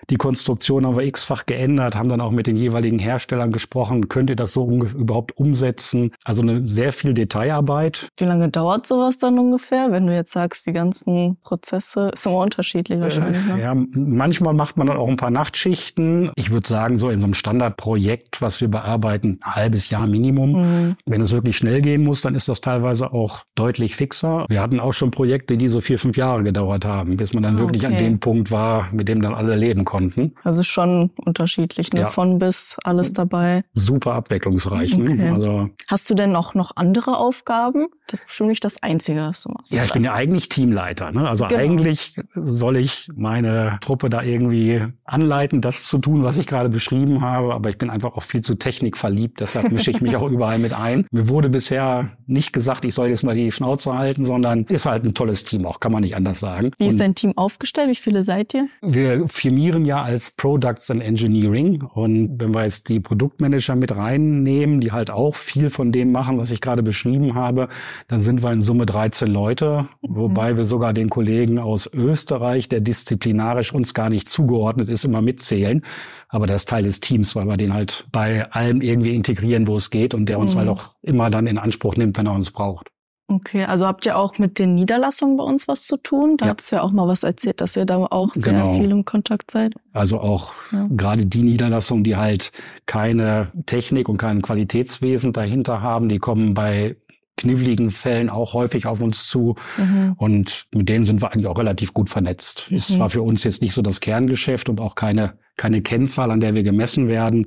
Die 0.10 0.16
Konstruktion 0.16 0.86
haben 0.86 0.96
wir 0.96 1.04
x-fach 1.04 1.46
geändert, 1.46 1.96
haben 1.96 2.08
dann 2.08 2.22
auch 2.22 2.32
mit 2.32 2.48
den 2.48 2.56
jeweiligen 2.56 2.98
Herstellern 2.98 3.52
gesprochen. 3.52 4.08
Könnt 4.08 4.30
ihr 4.30 4.36
das 4.38 4.54
so 4.54 4.70
überhaupt 4.70 5.38
umsetzen? 5.38 6.12
Also 6.24 6.42
eine 6.42 6.68
sehr 6.68 6.94
viel 6.94 7.14
Detailarbeit. 7.14 8.08
Wie 8.18 8.24
lange 8.26 8.48
dauert 8.50 8.88
sowas 8.88 9.18
dann 9.18 9.38
ungefähr, 9.38 9.92
wenn 9.92 10.08
du 10.08 10.14
jetzt 10.16 10.32
sagst, 10.32 10.66
die 10.66 10.72
ganzen 10.72 11.38
Prozesse 11.42 12.12
ist 12.14 12.26
immer 12.26 12.38
unterschiedlich 12.38 13.00
wahrscheinlich, 13.02 13.38
Äh, 13.50 13.54
ne? 13.56 13.62
Ja, 13.62 13.76
manchmal 13.76 14.54
macht 14.54 14.78
man 14.78 14.88
dann 14.88 14.96
auch 14.98 15.10
ein 15.10 15.18
paar 15.18 15.30
Nachtschichten. 15.30 16.32
Ich 16.36 16.52
würde 16.52 16.68
sagen, 16.68 16.98
so 16.98 17.10
in 17.10 17.18
so 17.20 17.26
einem 17.26 17.34
Standardprojekt, 17.34 18.42
was 18.42 18.62
wir 18.62 18.70
bearbeiten, 18.70 19.40
ein 19.44 19.56
halbes 19.56 19.90
Jahr 19.90 20.08
Minimum. 20.08 20.52
Mhm. 20.88 20.96
Wenn 21.06 21.20
es 21.22 21.34
wirklich 21.34 21.58
schnell 21.58 21.82
gehen 21.82 22.04
muss, 22.06 22.22
dann 22.22 22.34
ist 22.36 22.48
das 22.48 22.62
teilweise 22.62 23.12
auch 23.12 23.42
deutlich 23.56 23.96
fixer. 23.98 24.46
Wir 24.48 24.62
hatten 24.62 24.80
auch 24.80 24.94
schon 24.94 25.12
Projekte, 25.12 25.58
die 25.58 25.68
so 25.68 25.82
vier, 25.82 26.00
fünf 26.00 26.16
Jahre 26.16 26.44
gedauert 26.44 26.86
haben, 26.86 27.18
bis 27.18 27.34
man 27.34 27.44
dann 27.44 27.58
Ah, 27.58 27.60
wirklich 27.60 27.86
an 27.86 27.94
okay. 27.94 28.04
dem 28.06 28.20
Punkt 28.20 28.52
war, 28.52 28.88
mit 28.94 29.10
dem 29.10 29.22
dann 29.22 29.34
alle 29.34 29.56
leben 29.56 29.84
konnten. 29.84 29.97
Also 30.44 30.64
schon 30.64 31.12
unterschiedlich, 31.26 31.92
ne? 31.94 32.02
Ja. 32.02 32.08
Von 32.08 32.40
bis 32.40 32.78
alles 32.84 33.14
dabei. 33.14 33.64
Super 33.74 34.14
abwechslungsreich. 34.14 34.94
Okay. 34.94 35.14
Ne? 35.16 35.34
Also 35.34 35.70
Hast 35.88 36.10
du 36.10 36.14
denn 36.16 36.36
auch 36.36 36.54
noch 36.54 36.72
andere 36.76 37.18
Aufgaben? 37.18 37.88
Das 38.08 38.22
ist 38.22 38.28
bestimmt 38.28 38.50
nicht 38.50 38.64
das 38.64 38.82
Einzige, 38.84 39.20
was 39.22 39.42
du 39.44 39.50
machst. 39.50 39.72
ja, 39.74 39.84
ich 39.84 39.92
bin 39.92 40.04
ja 40.04 40.14
eigentlich 40.14 40.48
Teamleiter. 40.50 41.12
Ne? 41.12 41.28
Also 41.28 41.46
Genau. 41.48 41.60
eigentlich 41.62 42.16
soll 42.36 42.78
ich 42.78 43.10
meine 43.16 43.78
Truppe 43.82 44.10
da 44.10 44.22
irgendwie 44.22 44.86
anleiten, 45.04 45.60
das 45.62 45.88
zu 45.88 45.98
tun, 45.98 46.24
was 46.24 46.38
ich 46.38 46.48
gerade 46.48 46.70
beschrieben 46.70 47.22
habe. 47.22 47.54
Aber 47.54 47.70
ich 47.70 47.78
bin 47.78 47.90
einfach 47.90 48.16
auch 48.16 48.24
viel 48.24 48.42
zu 48.42 48.56
technikverliebt. 48.56 49.40
Deshalb 49.42 49.72
mische 49.72 49.92
ich 49.92 50.02
mich 50.02 50.16
auch 50.16 50.30
überall 50.30 50.60
mit 50.60 50.74
ein. 50.74 51.06
Mir 51.12 51.28
wurde 51.28 51.50
bisher 51.50 52.12
nicht 52.28 52.54
gesagt, 52.54 52.86
ich 52.86 52.94
soll 52.94 53.10
jetzt 53.10 53.24
mal 53.24 53.36
die 53.36 53.52
Schnauze 53.52 53.94
halten, 53.98 54.24
sondern 54.26 54.64
ist 54.66 54.86
halt 54.86 55.04
ein 55.04 55.14
tolles 55.14 55.44
Team 55.44 55.66
auch, 55.66 55.80
kann 55.80 55.92
man 55.92 56.02
nicht 56.02 56.16
anders 56.16 56.40
sagen. 56.40 56.72
Wie 56.78 56.88
ist 56.88 57.00
dein 57.00 57.16
Team 57.16 57.38
aufgestellt? 57.38 57.90
Wie 57.90 57.96
viele 57.96 58.24
seid 58.24 58.54
ihr? 58.54 58.68
wir 58.82 59.28
firmieren 59.28 59.86
ja 59.88 60.04
als 60.04 60.32
Products 60.32 60.92
and 60.92 61.02
Engineering 61.02 61.82
und 61.82 62.40
wenn 62.40 62.54
wir 62.54 62.64
jetzt 62.64 62.90
die 62.90 63.00
Produktmanager 63.00 63.76
mit 63.76 63.98
reinnehmen, 63.98 64.80
die 64.80 64.92
halt 64.92 65.10
auch 65.10 65.36
viel 65.36 65.70
von 65.72 65.92
dem 65.92 66.12
machen, 66.12 66.38
was 66.38 66.52
ich 66.52 66.62
gerade 66.62 66.84
beschrieben 66.84 67.34
habe, 67.34 67.68
dann 68.08 68.22
sind 68.22 68.44
wir 68.44 68.52
in 68.52 68.62
Summe 68.62 68.86
13 68.86 69.28
Leute, 69.28 69.88
wobei 70.02 70.56
wir 70.58 70.66
sogar 70.66 70.94
den 70.94 71.10
Kollegen 71.10 71.58
aus 71.58 71.90
Österreich, 71.92 72.70
der 72.70 72.82
disziplinarisch 72.82 73.74
uns 73.74 73.94
gar 73.94 74.10
nicht 74.10 74.28
zugeordnet 74.28 74.90
ist, 74.90 75.04
immer 75.06 75.22
mitzählen. 75.22 75.82
Aber 76.30 76.46
der 76.46 76.58
ist 76.58 76.70
Teil 76.70 76.84
des 76.84 77.00
Teams, 77.00 77.36
weil 77.36 77.46
wir 77.46 77.58
den 77.58 77.74
halt 77.74 78.06
bei 78.12 78.52
allem 78.52 78.82
irgendwie 78.82 79.16
integrieren, 79.16 79.68
wo 79.68 79.76
es 79.76 79.90
geht 79.90 80.14
und 80.14 80.28
der 80.28 80.40
uns 80.40 80.54
Mhm. 80.54 80.60
halt 80.60 80.70
auch 80.70 80.84
immer 81.02 81.30
dann 81.30 81.48
in 81.48 81.58
Anspruch 81.58 81.96
nimmt, 81.96 82.18
wenn 82.18 82.28
er 82.28 82.34
uns 82.34 82.52
braucht. 82.52 82.90
Okay, 83.30 83.66
also 83.66 83.86
habt 83.86 84.06
ihr 84.06 84.18
auch 84.18 84.38
mit 84.40 84.58
den 84.58 84.74
Niederlassungen 84.76 85.36
bei 85.36 85.44
uns 85.44 85.68
was 85.68 85.86
zu 85.86 85.98
tun? 85.98 86.38
Da 86.38 86.46
Ja. 86.46 86.52
hattest 86.52 86.72
du 86.72 86.78
ja 86.78 86.82
auch 86.82 86.92
mal 86.92 87.08
was 87.10 87.24
erzählt, 87.24 87.60
dass 87.60 87.76
ihr 87.76 87.86
da 87.86 87.98
auch 87.98 88.34
sehr 88.34 88.54
Genau. 88.54 88.76
viel 88.80 88.90
im 88.90 89.04
Kontakt 89.04 89.52
seid. 89.52 89.74
Also 89.92 90.20
auch 90.22 90.54
Ja. 90.72 90.88
gerade 90.90 91.26
die 91.26 91.44
Niederlassungen, 91.44 92.06
die 92.06 92.16
halt 92.16 92.52
keine 92.86 93.52
Technik 93.66 94.08
und 94.08 94.18
kein 94.18 94.42
Qualitätswesen 94.42 95.34
dahinter 95.34 95.82
haben, 95.82 96.08
die 96.08 96.20
kommen 96.20 96.54
bei 96.54 96.96
kniffligen 97.40 97.92
Fällen 97.92 98.30
auch 98.32 98.54
häufig 98.54 98.88
auf 98.88 99.02
uns 99.02 99.28
zu. 99.28 99.56
Mhm. 99.78 100.14
Und 100.18 100.66
mit 100.74 100.90
denen 100.90 101.04
sind 101.04 101.22
wir 101.22 101.32
eigentlich 101.32 101.46
auch 101.48 101.60
relativ 101.60 101.94
gut 101.94 102.10
vernetzt. 102.10 102.72
Ist 102.72 102.90
Mhm. 102.90 102.96
zwar 102.96 103.10
für 103.10 103.22
uns 103.22 103.44
jetzt 103.44 103.62
nicht 103.62 103.74
so 103.74 103.82
das 103.84 104.00
Kerngeschäft 104.00 104.70
und 104.70 104.80
auch 104.80 104.96
keine, 104.96 105.38
keine 105.56 105.82
Kennzahl, 105.84 106.32
an 106.32 106.40
der 106.40 106.56
wir 106.56 106.64
gemessen 106.64 107.08
werden, 107.08 107.46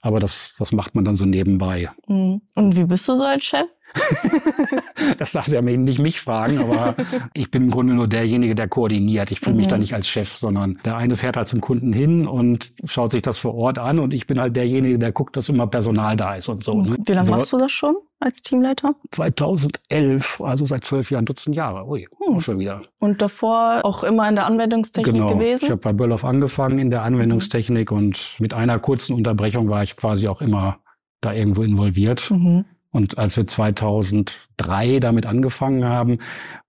aber 0.00 0.20
das, 0.20 0.54
das 0.58 0.70
macht 0.72 0.94
man 0.94 1.04
dann 1.04 1.16
so 1.16 1.24
nebenbei. 1.26 1.90
Mhm. 2.06 2.42
Und 2.54 2.76
wie 2.76 2.84
bist 2.84 3.08
du 3.08 3.14
so 3.16 3.24
als 3.24 3.44
Chef? 3.44 3.66
Das 5.18 5.32
darfst 5.32 5.52
du 5.52 5.56
ja 5.56 5.62
nicht 5.62 5.98
mich 5.98 6.20
fragen, 6.20 6.58
aber 6.58 6.94
ich 7.34 7.50
bin 7.50 7.64
im 7.64 7.70
Grunde 7.70 7.94
nur 7.94 8.08
derjenige, 8.08 8.54
der 8.54 8.68
koordiniert. 8.68 9.30
Ich 9.30 9.40
fühle 9.40 9.56
mich 9.56 9.66
Mhm. 9.66 9.70
da 9.70 9.78
nicht 9.78 9.94
als 9.94 10.08
Chef, 10.08 10.32
sondern 10.34 10.78
der 10.84 10.96
eine 10.96 11.16
fährt 11.16 11.36
halt 11.36 11.48
zum 11.48 11.60
Kunden 11.60 11.92
hin 11.92 12.26
und 12.26 12.72
schaut 12.84 13.10
sich 13.10 13.22
das 13.22 13.38
vor 13.38 13.54
Ort 13.54 13.78
an 13.78 13.98
und 13.98 14.12
ich 14.14 14.26
bin 14.26 14.40
halt 14.40 14.56
derjenige, 14.56 14.98
der 14.98 15.12
guckt, 15.12 15.36
dass 15.36 15.48
immer 15.48 15.66
Personal 15.66 16.16
da 16.16 16.34
ist 16.36 16.48
und 16.48 16.62
so. 16.62 16.80
Ne? 16.82 16.96
Wie 17.04 17.12
lange 17.12 17.26
so, 17.26 17.32
machst 17.32 17.52
du 17.52 17.58
das 17.58 17.72
schon 17.72 17.96
als 18.20 18.42
Teamleiter? 18.42 18.94
2011, 19.10 20.40
also 20.40 20.64
seit 20.64 20.84
zwölf 20.84 21.10
Jahren, 21.10 21.24
Dutzend 21.24 21.56
Jahre. 21.56 21.86
Ui, 21.86 22.06
Hm. 22.24 22.40
schon 22.40 22.58
wieder. 22.58 22.82
Und 22.98 23.22
davor 23.22 23.80
auch 23.84 24.04
immer 24.04 24.28
in 24.28 24.34
der 24.36 24.46
Anwendungstechnik 24.46 25.14
genau. 25.14 25.34
gewesen? 25.34 25.64
Ich 25.66 25.70
habe 25.70 25.80
bei 25.80 25.92
Böllhoff 25.92 26.24
angefangen 26.24 26.78
in 26.78 26.90
der 26.90 27.02
Anwendungstechnik 27.02 27.90
und 27.92 28.36
mit 28.38 28.54
einer 28.54 28.78
kurzen 28.78 29.14
Unterbrechung 29.14 29.68
war 29.68 29.82
ich 29.82 29.96
quasi 29.96 30.28
auch 30.28 30.40
immer 30.40 30.78
da 31.20 31.32
irgendwo 31.32 31.62
involviert. 31.62 32.30
Mhm. 32.30 32.64
Und 32.92 33.16
als 33.16 33.36
wir 33.38 33.46
2003 33.46 34.98
damit 35.00 35.24
angefangen 35.26 35.84
haben, 35.84 36.18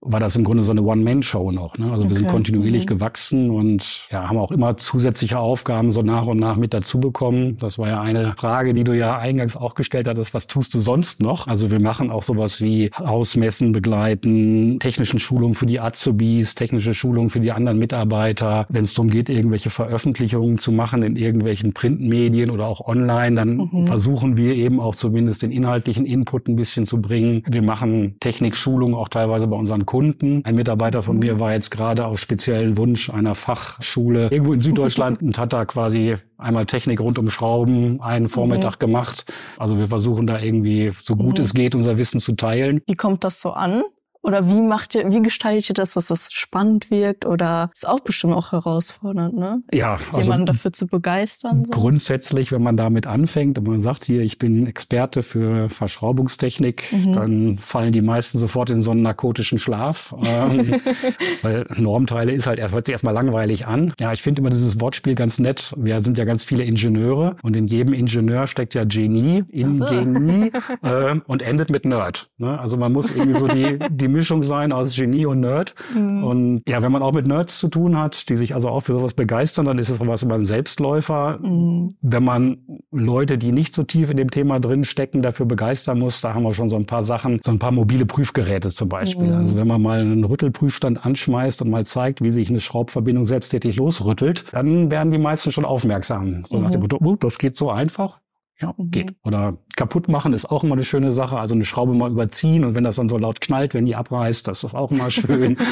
war 0.00 0.20
das 0.20 0.36
im 0.36 0.44
Grunde 0.44 0.62
so 0.62 0.72
eine 0.72 0.82
One-Man-Show 0.82 1.50
noch. 1.52 1.76
Ne? 1.78 1.92
Also 1.92 2.08
wir 2.08 2.14
sind 2.14 2.24
Okay. 2.24 2.32
kontinuierlich 2.34 2.84
Mhm. 2.84 2.88
gewachsen 2.88 3.50
und 3.50 4.08
ja, 4.10 4.28
haben 4.28 4.38
auch 4.38 4.50
immer 4.50 4.76
zusätzliche 4.78 5.38
Aufgaben 5.38 5.90
so 5.90 6.00
nach 6.02 6.26
und 6.26 6.38
nach 6.38 6.56
mit 6.56 6.72
dazu 6.74 6.98
bekommen. 6.98 7.56
Das 7.58 7.78
war 7.78 7.88
ja 7.88 8.00
eine 8.00 8.34
Frage, 8.38 8.72
die 8.74 8.84
du 8.84 8.92
ja 8.96 9.18
eingangs 9.18 9.54
auch 9.56 9.74
gestellt 9.74 10.08
hattest. 10.08 10.32
Was 10.34 10.46
tust 10.46 10.72
du 10.74 10.78
sonst 10.78 11.20
noch? 11.20 11.46
Also 11.46 11.70
wir 11.70 11.80
machen 11.80 12.10
auch 12.10 12.22
sowas 12.22 12.60
wie 12.62 12.90
Ausmessen 12.94 13.72
begleiten, 13.72 14.78
technischen 14.80 15.18
Schulungen 15.18 15.54
für 15.54 15.66
die 15.66 15.78
Azubis, 15.80 16.54
technische 16.54 16.94
Schulungen 16.94 17.30
für 17.30 17.40
die 17.40 17.52
anderen 17.52 17.78
Mitarbeiter. 17.78 18.66
Wenn 18.70 18.84
es 18.84 18.94
darum 18.94 19.10
geht, 19.10 19.28
irgendwelche 19.28 19.70
Veröffentlichungen 19.70 20.58
zu 20.58 20.72
machen 20.72 21.02
in 21.02 21.16
irgendwelchen 21.16 21.72
Printmedien 21.74 22.50
oder 22.50 22.66
auch 22.66 22.80
online, 22.86 23.36
dann 23.36 23.56
Mhm. 23.70 23.86
versuchen 23.86 24.36
wir 24.36 24.54
eben 24.54 24.80
auch 24.80 24.94
zumindest 24.94 25.42
den 25.42 25.52
inhaltlichen 25.52 26.06
Input 26.14 26.48
ein 26.48 26.56
bisschen 26.56 26.86
zu 26.86 27.00
bringen. 27.02 27.42
Wir 27.46 27.62
machen 27.62 28.16
Technikschulungen 28.20 28.94
auch 28.94 29.08
teilweise 29.08 29.46
bei 29.46 29.56
unseren 29.56 29.84
Kunden. 29.84 30.42
Ein 30.44 30.54
Mitarbeiter 30.54 31.02
von 31.02 31.18
mir 31.18 31.40
war 31.40 31.52
jetzt 31.52 31.70
gerade 31.70 32.06
auf 32.06 32.18
speziellen 32.18 32.76
Wunsch 32.78 33.10
einer 33.10 33.34
Fachschule 33.34 34.28
irgendwo 34.30 34.52
in 34.54 34.60
Süddeutschland 34.60 35.20
und 35.22 35.36
hat 35.38 35.52
da 35.52 35.64
quasi 35.64 36.16
einmal 36.38 36.66
Technik 36.66 37.00
rund 37.00 37.18
um 37.18 37.28
Schrauben 37.28 38.00
einen 38.00 38.28
Vormittag 38.28 38.78
gemacht. 38.80 39.32
Also 39.58 39.78
wir 39.78 39.88
versuchen 39.88 40.26
da 40.26 40.38
irgendwie 40.40 40.92
so 41.00 41.16
gut 41.16 41.38
Mhm. 41.38 41.44
es 41.44 41.54
geht 41.54 41.74
unser 41.74 41.98
Wissen 41.98 42.20
zu 42.20 42.32
teilen. 42.36 42.80
Wie 42.86 42.94
kommt 42.94 43.24
das 43.24 43.40
so 43.40 43.50
an? 43.50 43.82
Oder 44.24 44.48
wie 44.48 44.60
macht 44.60 44.94
ihr, 44.94 45.10
wie 45.12 45.20
gestaltet 45.22 45.68
ihr 45.70 45.74
das, 45.74 45.92
dass 45.92 46.06
das 46.06 46.32
spannend 46.32 46.90
wirkt? 46.90 47.26
Oder 47.26 47.70
ist 47.74 47.86
auch 47.86 48.00
bestimmt 48.00 48.32
auch 48.34 48.52
herausfordernd, 48.52 49.36
ne? 49.36 49.62
Ja, 49.72 49.98
also 50.12 50.20
Jemanden 50.22 50.46
dafür 50.46 50.72
zu 50.72 50.86
begeistern. 50.86 51.64
So. 51.66 51.70
Grundsätzlich, 51.80 52.50
wenn 52.50 52.62
man 52.62 52.76
damit 52.76 53.06
anfängt 53.06 53.58
und 53.58 53.68
man 53.68 53.80
sagt 53.80 54.04
hier, 54.04 54.22
ich 54.22 54.38
bin 54.38 54.66
Experte 54.66 55.22
für 55.22 55.68
Verschraubungstechnik, 55.68 56.84
Mhm. 56.92 57.12
dann 57.12 57.58
fallen 57.58 57.92
die 57.92 58.00
meisten 58.00 58.38
sofort 58.38 58.70
in 58.70 58.82
so 58.82 58.92
einen 58.92 59.02
narkotischen 59.02 59.58
Schlaf. 59.58 60.14
Ähm, 60.24 60.74
weil 61.42 61.66
Normteile 61.76 62.32
ist 62.32 62.46
halt, 62.46 62.60
hört 62.60 62.86
sich 62.86 62.92
erstmal 62.92 63.14
langweilig 63.14 63.66
an. 63.66 63.92
Ja, 64.00 64.12
ich 64.12 64.22
finde 64.22 64.40
immer 64.40 64.50
dieses 64.50 64.80
Wortspiel 64.80 65.14
ganz 65.14 65.38
nett. 65.38 65.74
Wir 65.76 66.00
sind 66.00 66.16
ja 66.18 66.24
ganz 66.24 66.44
viele 66.44 66.64
Ingenieure 66.64 67.36
und 67.42 67.56
in 67.56 67.66
jedem 67.66 67.92
Ingenieur 67.92 68.46
steckt 68.46 68.74
ja 68.74 68.84
Genie, 68.84 69.44
in 69.50 69.74
so. 69.74 69.84
Genie 69.84 70.50
ähm, 70.82 71.22
und 71.26 71.42
endet 71.42 71.70
mit 71.70 71.84
Nerd. 71.84 72.30
Ne? 72.38 72.58
Also 72.58 72.76
man 72.76 72.92
muss 72.92 73.14
irgendwie 73.14 73.38
so 73.38 73.48
die, 73.48 73.78
die 73.90 74.08
Mischung 74.14 74.42
sein 74.42 74.72
aus 74.72 74.96
Genie 74.96 75.26
und 75.26 75.40
Nerd. 75.40 75.74
Mhm. 75.94 76.24
Und 76.24 76.62
ja, 76.66 76.80
wenn 76.82 76.90
man 76.92 77.02
auch 77.02 77.12
mit 77.12 77.26
Nerds 77.26 77.58
zu 77.58 77.68
tun 77.68 77.98
hat, 77.98 78.28
die 78.30 78.36
sich 78.38 78.54
also 78.54 78.68
auch 78.70 78.80
für 78.80 78.92
sowas 78.92 79.12
begeistern, 79.12 79.66
dann 79.66 79.78
ist 79.78 79.90
es 79.90 79.98
sowas 79.98 80.22
immer 80.22 80.36
ein 80.36 80.46
Selbstläufer. 80.46 81.38
Mhm. 81.42 81.96
Wenn 82.00 82.24
man 82.24 82.58
Leute, 82.90 83.36
die 83.36 83.52
nicht 83.52 83.74
so 83.74 83.82
tief 83.82 84.10
in 84.10 84.16
dem 84.16 84.30
Thema 84.30 84.60
drin 84.60 84.84
stecken, 84.84 85.20
dafür 85.20 85.46
begeistern 85.46 85.98
muss, 85.98 86.20
da 86.20 86.34
haben 86.34 86.44
wir 86.44 86.54
schon 86.54 86.68
so 86.68 86.76
ein 86.76 86.86
paar 86.86 87.02
Sachen, 87.02 87.40
so 87.44 87.50
ein 87.50 87.58
paar 87.58 87.72
mobile 87.72 88.06
Prüfgeräte 88.06 88.70
zum 88.70 88.88
Beispiel. 88.88 89.28
Mhm. 89.28 89.34
Also 89.38 89.56
wenn 89.56 89.66
man 89.68 89.82
mal 89.82 90.00
einen 90.00 90.24
Rüttelprüfstand 90.24 91.04
anschmeißt 91.04 91.60
und 91.62 91.70
mal 91.70 91.84
zeigt, 91.84 92.22
wie 92.22 92.30
sich 92.30 92.48
eine 92.48 92.60
Schraubverbindung 92.60 93.24
selbsttätig 93.24 93.76
losrüttelt, 93.76 94.44
dann 94.52 94.90
werden 94.90 95.10
die 95.12 95.18
meisten 95.18 95.52
schon 95.52 95.64
aufmerksam. 95.64 96.44
So 96.48 96.58
nach 96.60 96.70
dem 96.70 96.80
Mhm. 96.80 96.84
Motto, 96.84 96.98
oh, 97.02 97.16
das 97.16 97.38
geht 97.38 97.56
so 97.56 97.70
einfach. 97.70 98.20
Ja, 98.60 98.72
Mhm. 98.76 98.90
geht. 98.92 99.14
Oder 99.24 99.58
kaputt 99.76 100.08
machen 100.08 100.32
ist 100.32 100.50
auch 100.50 100.64
immer 100.64 100.74
eine 100.74 100.84
schöne 100.84 101.12
Sache. 101.12 101.38
Also 101.38 101.54
eine 101.54 101.64
Schraube 101.64 101.94
mal 101.94 102.10
überziehen 102.10 102.64
und 102.64 102.74
wenn 102.74 102.84
das 102.84 102.96
dann 102.96 103.08
so 103.08 103.18
laut 103.18 103.40
knallt, 103.40 103.74
wenn 103.74 103.86
die 103.86 103.96
abreißt, 103.96 104.46
das 104.48 104.64
ist 104.64 104.74
auch 104.74 104.90
immer 104.90 105.10
schön. 105.10 105.56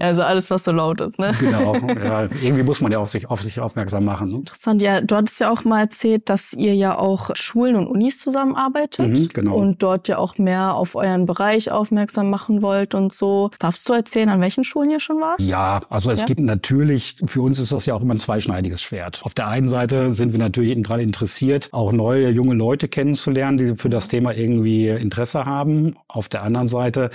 Also 0.00 0.22
alles, 0.22 0.50
was 0.50 0.64
so 0.64 0.72
laut 0.72 1.00
ist, 1.00 1.18
ne? 1.18 1.32
genau. 1.38 1.76
Ja, 1.76 2.22
irgendwie 2.42 2.62
muss 2.64 2.80
man 2.80 2.90
ja 2.92 2.98
auf 2.98 3.10
sich, 3.10 3.30
auf 3.30 3.40
sich 3.40 3.60
aufmerksam 3.60 4.04
machen. 4.04 4.28
Ne? 4.30 4.36
Interessant, 4.38 4.82
ja, 4.82 5.00
du 5.00 5.14
hattest 5.16 5.40
ja 5.40 5.50
auch 5.50 5.64
mal 5.64 5.80
erzählt, 5.82 6.28
dass 6.28 6.52
ihr 6.52 6.74
ja 6.74 6.98
auch 6.98 7.30
Schulen 7.34 7.76
und 7.76 7.86
Unis 7.86 8.18
zusammenarbeitet 8.18 9.08
Mhm, 9.18 9.28
genau. 9.32 9.54
und 9.56 9.82
dort 9.82 10.08
ja 10.08 10.18
auch 10.18 10.36
mehr 10.36 10.74
auf 10.74 10.94
euren 10.96 11.26
Bereich 11.26 11.70
aufmerksam 11.70 12.28
machen 12.28 12.60
wollt 12.60 12.94
und 12.94 13.12
so. 13.12 13.50
Darfst 13.60 13.88
du 13.88 13.92
erzählen, 13.92 14.28
an 14.28 14.40
welchen 14.40 14.64
Schulen 14.64 14.90
ihr 14.90 15.00
schon 15.00 15.20
wart? 15.20 15.40
Ja, 15.40 15.80
also 15.88 16.10
es 16.10 16.20
Ja. 16.20 16.26
gibt 16.26 16.40
natürlich, 16.40 17.16
für 17.26 17.40
uns 17.42 17.58
ist 17.58 17.72
das 17.72 17.86
ja 17.86 17.94
auch 17.94 18.00
immer 18.02 18.14
ein 18.14 18.18
zweischneidiges 18.18 18.82
Schwert. 18.82 19.20
Auf 19.24 19.32
der 19.34 19.46
einen 19.46 19.68
Seite 19.68 20.10
sind 20.10 20.32
wir 20.32 20.38
natürlich 20.40 20.76
daran 20.82 21.00
interessiert, 21.00 21.68
auch 21.72 21.92
neue 21.92 22.30
junge 22.30 22.54
Leute 22.54 22.88
kennenzulernen, 23.34 23.58
die 23.58 23.80
für 23.80 23.90
das 23.90 24.08
Thema 24.08 24.34
irgendwie 24.34 24.88
Interesse 24.88 25.44
haben. 25.44 25.96
Auf 26.08 26.28
der 26.28 26.42
anderen 26.42 26.68
Seite 26.68 27.10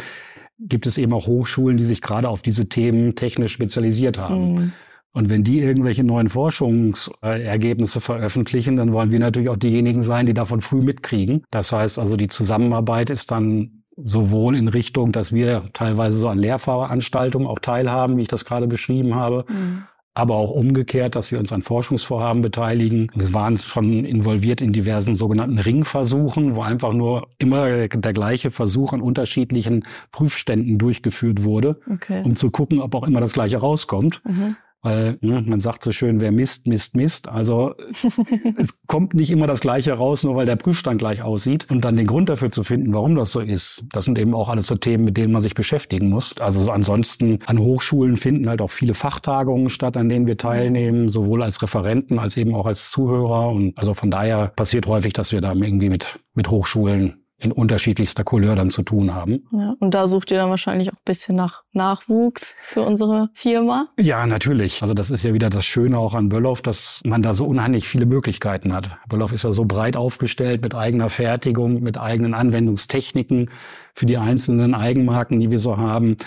gibt 0.60 0.86
es 0.88 0.98
eben 0.98 1.14
auch 1.14 1.28
Hochschulen, 1.28 1.78
die 1.78 1.86
sich 1.86 2.02
gerade 2.02 2.28
auf 2.28 2.42
diese 2.42 2.68
Themen 2.68 3.16
technisch 3.16 3.54
spezialisiert 3.54 4.18
haben. 4.18 4.54
Mhm. 4.54 4.72
Und 5.12 5.30
wenn 5.30 5.44
die 5.44 5.60
irgendwelche 5.60 6.04
neuen 6.04 6.30
Forschungsergebnisse 6.30 8.00
veröffentlichen, 8.00 8.76
dann 8.76 8.94
wollen 8.94 9.12
wir 9.12 9.20
natürlich 9.20 9.50
auch 9.50 9.58
diejenigen 9.58 10.02
sein, 10.02 10.26
die 10.26 10.36
davon 10.36 10.62
früh 10.62 10.82
mitkriegen. 10.82 11.44
Das 11.50 11.72
heißt 11.72 11.98
also, 11.98 12.16
die 12.16 12.28
Zusammenarbeit 12.28 13.10
ist 13.10 13.32
dann 13.32 13.84
sowohl 13.98 14.56
in 14.56 14.68
Richtung, 14.68 15.12
dass 15.12 15.34
wir 15.34 15.64
teilweise 15.74 16.18
so 16.18 16.30
an 16.30 16.38
Lehrveranstaltungen 16.38 17.48
auch 17.48 17.60
teilhaben, 17.60 18.18
wie 18.18 18.22
ich 18.22 18.28
das 18.28 18.46
gerade 18.46 18.68
beschrieben 18.68 19.16
habe, 19.16 19.46
mhm 19.50 19.84
aber 20.20 20.36
auch 20.36 20.52
umgekehrt, 20.52 21.16
dass 21.16 21.32
wir 21.32 21.40
uns 21.40 21.54
an 21.54 21.62
Forschungsvorhaben 21.62 22.42
beteiligen. 22.42 23.12
Wir 23.16 23.34
waren 23.34 23.58
schon 23.58 24.06
involviert 24.06 24.62
in 24.62 24.74
diversen 24.74 25.16
sogenannten 25.16 25.58
Ringversuchen, 25.58 26.56
wo 26.56 26.62
einfach 26.62 26.94
nur 26.94 27.28
immer 27.38 27.88
der 27.88 28.14
gleiche 28.14 28.52
Versuch 28.52 28.94
an 28.94 29.02
unterschiedlichen 29.02 29.86
Prüfständen 30.12 30.78
durchgeführt 30.78 31.44
wurde, 31.44 31.80
okay. 31.92 32.22
um 32.24 32.36
zu 32.36 32.52
gucken, 32.52 32.80
ob 32.80 32.96
auch 32.96 33.04
immer 33.04 33.22
das 33.22 33.34
gleiche 33.34 33.58
rauskommt. 33.58 34.22
Mhm. 34.26 34.56
Weil 34.82 35.18
ne, 35.22 35.44
man 35.46 35.60
sagt 35.60 35.84
so 35.84 35.92
schön, 35.92 36.22
wer 36.22 36.32
misst, 36.32 36.66
misst, 36.68 36.96
misst. 36.96 37.28
Also 37.28 37.76
es 38.58 38.80
kommt 38.88 39.14
nicht 39.14 39.30
immer 39.30 39.46
das 39.46 39.60
Gleiche 39.60 39.94
raus, 39.94 40.24
nur 40.24 40.36
weil 40.36 40.46
der 40.46 40.56
Prüfstand 40.56 41.00
gleich 41.00 41.22
aussieht. 41.22 41.68
Und 41.70 41.84
dann 41.84 41.98
den 41.98 42.08
Grund 42.08 42.30
dafür 42.30 42.50
zu 42.50 42.64
finden, 42.64 42.94
warum 42.94 43.16
das 43.16 43.34
so 43.34 43.42
ist, 43.42 43.84
das 43.92 44.06
sind 44.06 44.18
eben 44.18 44.34
auch 44.34 44.48
alles 44.48 44.68
so 44.68 44.76
Themen, 44.76 45.04
mit 45.04 45.18
denen 45.18 45.34
man 45.34 45.42
sich 45.42 45.54
beschäftigen 45.54 46.10
muss. 46.10 46.38
Also 46.40 46.64
so 46.64 46.72
ansonsten 46.72 47.40
an 47.46 47.60
Hochschulen 47.60 48.16
finden 48.16 48.48
halt 48.48 48.62
auch 48.62 48.72
viele 48.72 48.94
Fachtagungen 48.94 49.70
statt, 49.70 49.98
an 49.98 50.08
denen 50.08 50.28
wir 50.28 50.38
teilnehmen, 50.38 51.10
sowohl 51.10 51.44
als 51.44 51.62
Referenten 51.62 52.18
als 52.18 52.38
eben 52.38 52.56
auch 52.56 52.66
als 52.66 52.90
Zuhörer. 52.90 53.50
Und 53.50 53.78
also 53.78 53.94
von 53.94 54.10
daher 54.10 54.48
passiert 54.56 54.88
häufig, 54.88 55.12
dass 55.12 55.34
wir 55.34 55.42
da 55.42 55.54
irgendwie 55.54 55.90
mit, 55.90 56.20
mit 56.36 56.50
Hochschulen 56.50 57.26
in 57.40 57.52
unterschiedlichster 57.52 58.24
Couleur 58.24 58.56
dann 58.56 58.70
zu 58.70 58.84
tun 58.84 59.14
haben. 59.14 59.46
Ja, 59.52 59.76
und 59.80 59.94
da 59.94 60.08
sucht 60.08 60.32
ihr 60.32 60.38
dann 60.38 60.50
wahrscheinlich 60.50 60.90
auch 60.90 60.98
ein 60.98 61.06
bisschen 61.06 61.36
nach 61.36 61.64
Nachwuchs 61.72 62.56
für 62.62 62.82
unsere 62.82 63.30
Firma? 63.34 63.88
Ja, 63.98 64.26
natürlich. 64.28 64.82
Also 64.82 64.94
das 64.94 65.10
ist 65.10 65.24
ja 65.24 65.34
wieder 65.34 65.50
das 65.50 65.66
Schöne 65.66 65.98
auch 65.98 66.16
an 66.16 66.30
Böllhoff, 66.30 66.62
dass 66.62 67.02
man 67.06 67.22
da 67.22 67.34
so 67.34 67.46
unheimlich 67.46 67.88
viele 67.88 68.06
Möglichkeiten 68.06 68.74
hat. 68.74 68.98
Böllhoff 69.08 69.32
ist 69.32 69.44
ja 69.44 69.52
so 69.52 69.66
breit 69.66 69.96
aufgestellt 69.96 70.62
mit 70.62 70.76
eigener 70.76 71.10
Fertigung, 71.10 71.82
mit 71.82 71.98
eigenen 71.98 72.34
Anwendungstechniken 72.34 73.50
für 73.94 74.06
die 74.06 74.18
einzelnen 74.18 74.76
Eigenmarken, 74.76 75.40
die 75.40 75.50
wir 75.50 75.60
so 75.60 75.78
haben. 75.78 76.18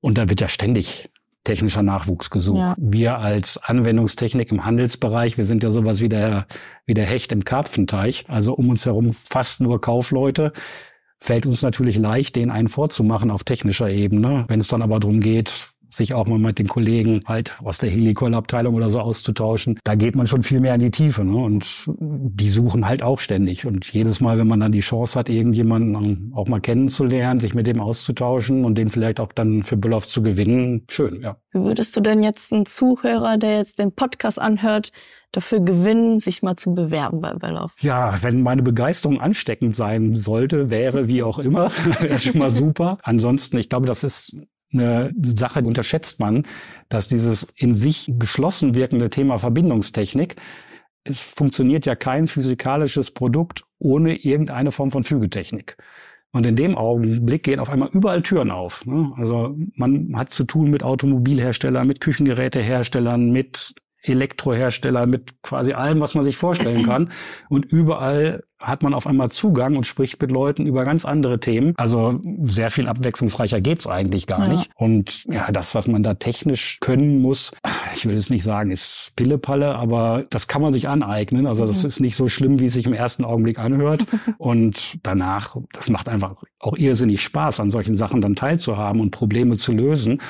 Und 0.00 0.18
da 0.18 0.28
wird 0.28 0.40
ja 0.40 0.48
ständig 0.48 1.10
technischer 1.44 1.82
Nachwuchs 1.82 2.30
gesucht. 2.30 2.58
Ja. 2.58 2.74
Wir 2.78 3.18
als 3.18 3.58
Anwendungstechnik 3.62 4.52
im 4.52 4.64
Handelsbereich, 4.64 5.38
wir 5.38 5.44
sind 5.44 5.62
ja 5.62 5.70
sowas 5.70 6.00
wie 6.00 6.08
der, 6.08 6.46
wie 6.84 6.94
der 6.94 7.06
Hecht 7.06 7.32
im 7.32 7.44
Karpfenteich, 7.44 8.26
also 8.28 8.54
um 8.54 8.68
uns 8.68 8.84
herum 8.86 9.12
fast 9.12 9.60
nur 9.60 9.80
Kaufleute 9.80 10.52
fällt 11.20 11.46
uns 11.46 11.62
natürlich 11.62 11.98
leicht, 11.98 12.36
denen 12.36 12.50
einen 12.50 12.68
vorzumachen 12.68 13.30
auf 13.30 13.44
technischer 13.44 13.90
Ebene. 13.90 14.44
Wenn 14.48 14.60
es 14.60 14.68
dann 14.68 14.82
aber 14.82 15.00
darum 15.00 15.20
geht, 15.20 15.72
sich 15.90 16.14
auch 16.14 16.26
mal 16.26 16.38
mit 16.38 16.58
den 16.58 16.68
Kollegen 16.68 17.22
halt 17.26 17.56
aus 17.62 17.78
der 17.78 17.90
Helikol-Abteilung 17.90 18.74
oder 18.74 18.90
so 18.90 19.00
auszutauschen. 19.00 19.78
Da 19.84 19.94
geht 19.94 20.16
man 20.16 20.26
schon 20.26 20.42
viel 20.42 20.60
mehr 20.60 20.74
in 20.74 20.80
die 20.80 20.90
Tiefe. 20.90 21.24
Ne? 21.24 21.36
Und 21.36 21.84
die 21.98 22.48
suchen 22.48 22.86
halt 22.86 23.02
auch 23.02 23.20
ständig. 23.20 23.66
Und 23.66 23.90
jedes 23.92 24.20
Mal, 24.20 24.38
wenn 24.38 24.46
man 24.48 24.60
dann 24.60 24.72
die 24.72 24.80
Chance 24.80 25.18
hat, 25.18 25.28
irgendjemanden 25.28 26.32
auch 26.34 26.48
mal 26.48 26.60
kennenzulernen, 26.60 27.40
sich 27.40 27.54
mit 27.54 27.66
dem 27.66 27.80
auszutauschen 27.80 28.64
und 28.64 28.76
den 28.76 28.90
vielleicht 28.90 29.20
auch 29.20 29.32
dann 29.32 29.62
für 29.62 29.76
Bülloff 29.76 30.06
zu 30.06 30.22
gewinnen, 30.22 30.84
schön, 30.88 31.22
ja. 31.22 31.36
Wie 31.52 31.60
würdest 31.60 31.96
du 31.96 32.00
denn 32.00 32.22
jetzt 32.22 32.52
einen 32.52 32.66
Zuhörer, 32.66 33.38
der 33.38 33.58
jetzt 33.58 33.78
den 33.78 33.92
Podcast 33.92 34.40
anhört, 34.40 34.92
dafür 35.32 35.60
gewinnen, 35.60 36.20
sich 36.20 36.42
mal 36.42 36.56
zu 36.56 36.74
bewerben 36.74 37.20
bei 37.20 37.34
Bellhoff? 37.34 37.72
Ja, 37.80 38.22
wenn 38.22 38.42
meine 38.42 38.62
Begeisterung 38.62 39.20
ansteckend 39.20 39.74
sein 39.74 40.14
sollte, 40.14 40.70
wäre 40.70 41.08
wie 41.08 41.22
auch 41.22 41.38
immer, 41.38 41.70
wäre 42.00 42.18
schon 42.18 42.38
mal 42.38 42.50
super. 42.50 42.98
Ansonsten, 43.02 43.58
ich 43.58 43.68
glaube, 43.68 43.86
das 43.86 44.04
ist 44.04 44.36
eine 44.72 45.12
Sache 45.22 45.62
unterschätzt 45.62 46.20
man, 46.20 46.44
dass 46.88 47.08
dieses 47.08 47.44
in 47.56 47.74
sich 47.74 48.12
geschlossen 48.18 48.74
wirkende 48.74 49.10
Thema 49.10 49.38
Verbindungstechnik, 49.38 50.36
es 51.04 51.22
funktioniert 51.22 51.86
ja 51.86 51.94
kein 51.94 52.26
physikalisches 52.26 53.12
Produkt 53.12 53.64
ohne 53.78 54.16
irgendeine 54.16 54.72
Form 54.72 54.90
von 54.90 55.02
Fügetechnik. 55.02 55.76
Und 56.32 56.44
in 56.44 56.56
dem 56.56 56.76
Augenblick 56.76 57.44
gehen 57.44 57.60
auf 57.60 57.70
einmal 57.70 57.88
überall 57.92 58.22
Türen 58.22 58.50
auf. 58.50 58.84
Ne? 58.84 59.12
Also 59.16 59.56
man 59.74 60.14
hat 60.14 60.30
zu 60.30 60.44
tun 60.44 60.70
mit 60.70 60.82
Automobilherstellern, 60.82 61.86
mit 61.86 62.02
Küchengeräteherstellern, 62.02 63.30
mit 63.30 63.74
Elektrohersteller, 64.02 65.06
mit 65.06 65.42
quasi 65.42 65.72
allem, 65.72 66.00
was 66.00 66.14
man 66.14 66.24
sich 66.24 66.36
vorstellen 66.36 66.84
kann. 66.84 67.10
Und 67.48 67.64
überall 67.64 68.44
hat 68.60 68.82
man 68.82 68.94
auf 68.94 69.06
einmal 69.06 69.30
Zugang 69.30 69.76
und 69.76 69.86
spricht 69.86 70.20
mit 70.20 70.30
Leuten 70.30 70.66
über 70.66 70.84
ganz 70.84 71.04
andere 71.04 71.38
Themen. 71.38 71.74
Also 71.76 72.20
sehr 72.42 72.70
viel 72.70 72.88
abwechslungsreicher 72.88 73.60
geht's 73.60 73.86
eigentlich 73.86 74.26
gar 74.26 74.40
ja. 74.40 74.48
nicht. 74.48 74.70
Und 74.74 75.24
ja, 75.24 75.50
das, 75.52 75.74
was 75.74 75.86
man 75.86 76.02
da 76.02 76.14
technisch 76.14 76.78
können 76.80 77.20
muss, 77.22 77.52
ich 77.94 78.06
will 78.06 78.14
jetzt 78.14 78.30
nicht 78.30 78.44
sagen, 78.44 78.70
ist 78.70 79.12
Pillepalle, 79.16 79.74
aber 79.74 80.24
das 80.30 80.48
kann 80.48 80.62
man 80.62 80.72
sich 80.72 80.88
aneignen. 80.88 81.46
Also 81.46 81.66
das 81.66 81.82
mhm. 81.82 81.88
ist 81.88 82.00
nicht 82.00 82.16
so 82.16 82.28
schlimm, 82.28 82.60
wie 82.60 82.66
es 82.66 82.74
sich 82.74 82.86
im 82.86 82.94
ersten 82.94 83.24
Augenblick 83.24 83.58
anhört. 83.58 84.04
und 84.38 84.98
danach, 85.02 85.56
das 85.72 85.88
macht 85.88 86.08
einfach 86.08 86.34
auch 86.58 86.76
irrsinnig 86.76 87.22
Spaß, 87.22 87.60
an 87.60 87.70
solchen 87.70 87.94
Sachen 87.94 88.20
dann 88.20 88.34
teilzuhaben 88.34 89.00
und 89.00 89.10
Probleme 89.12 89.56
zu 89.56 89.72
lösen. 89.72 90.20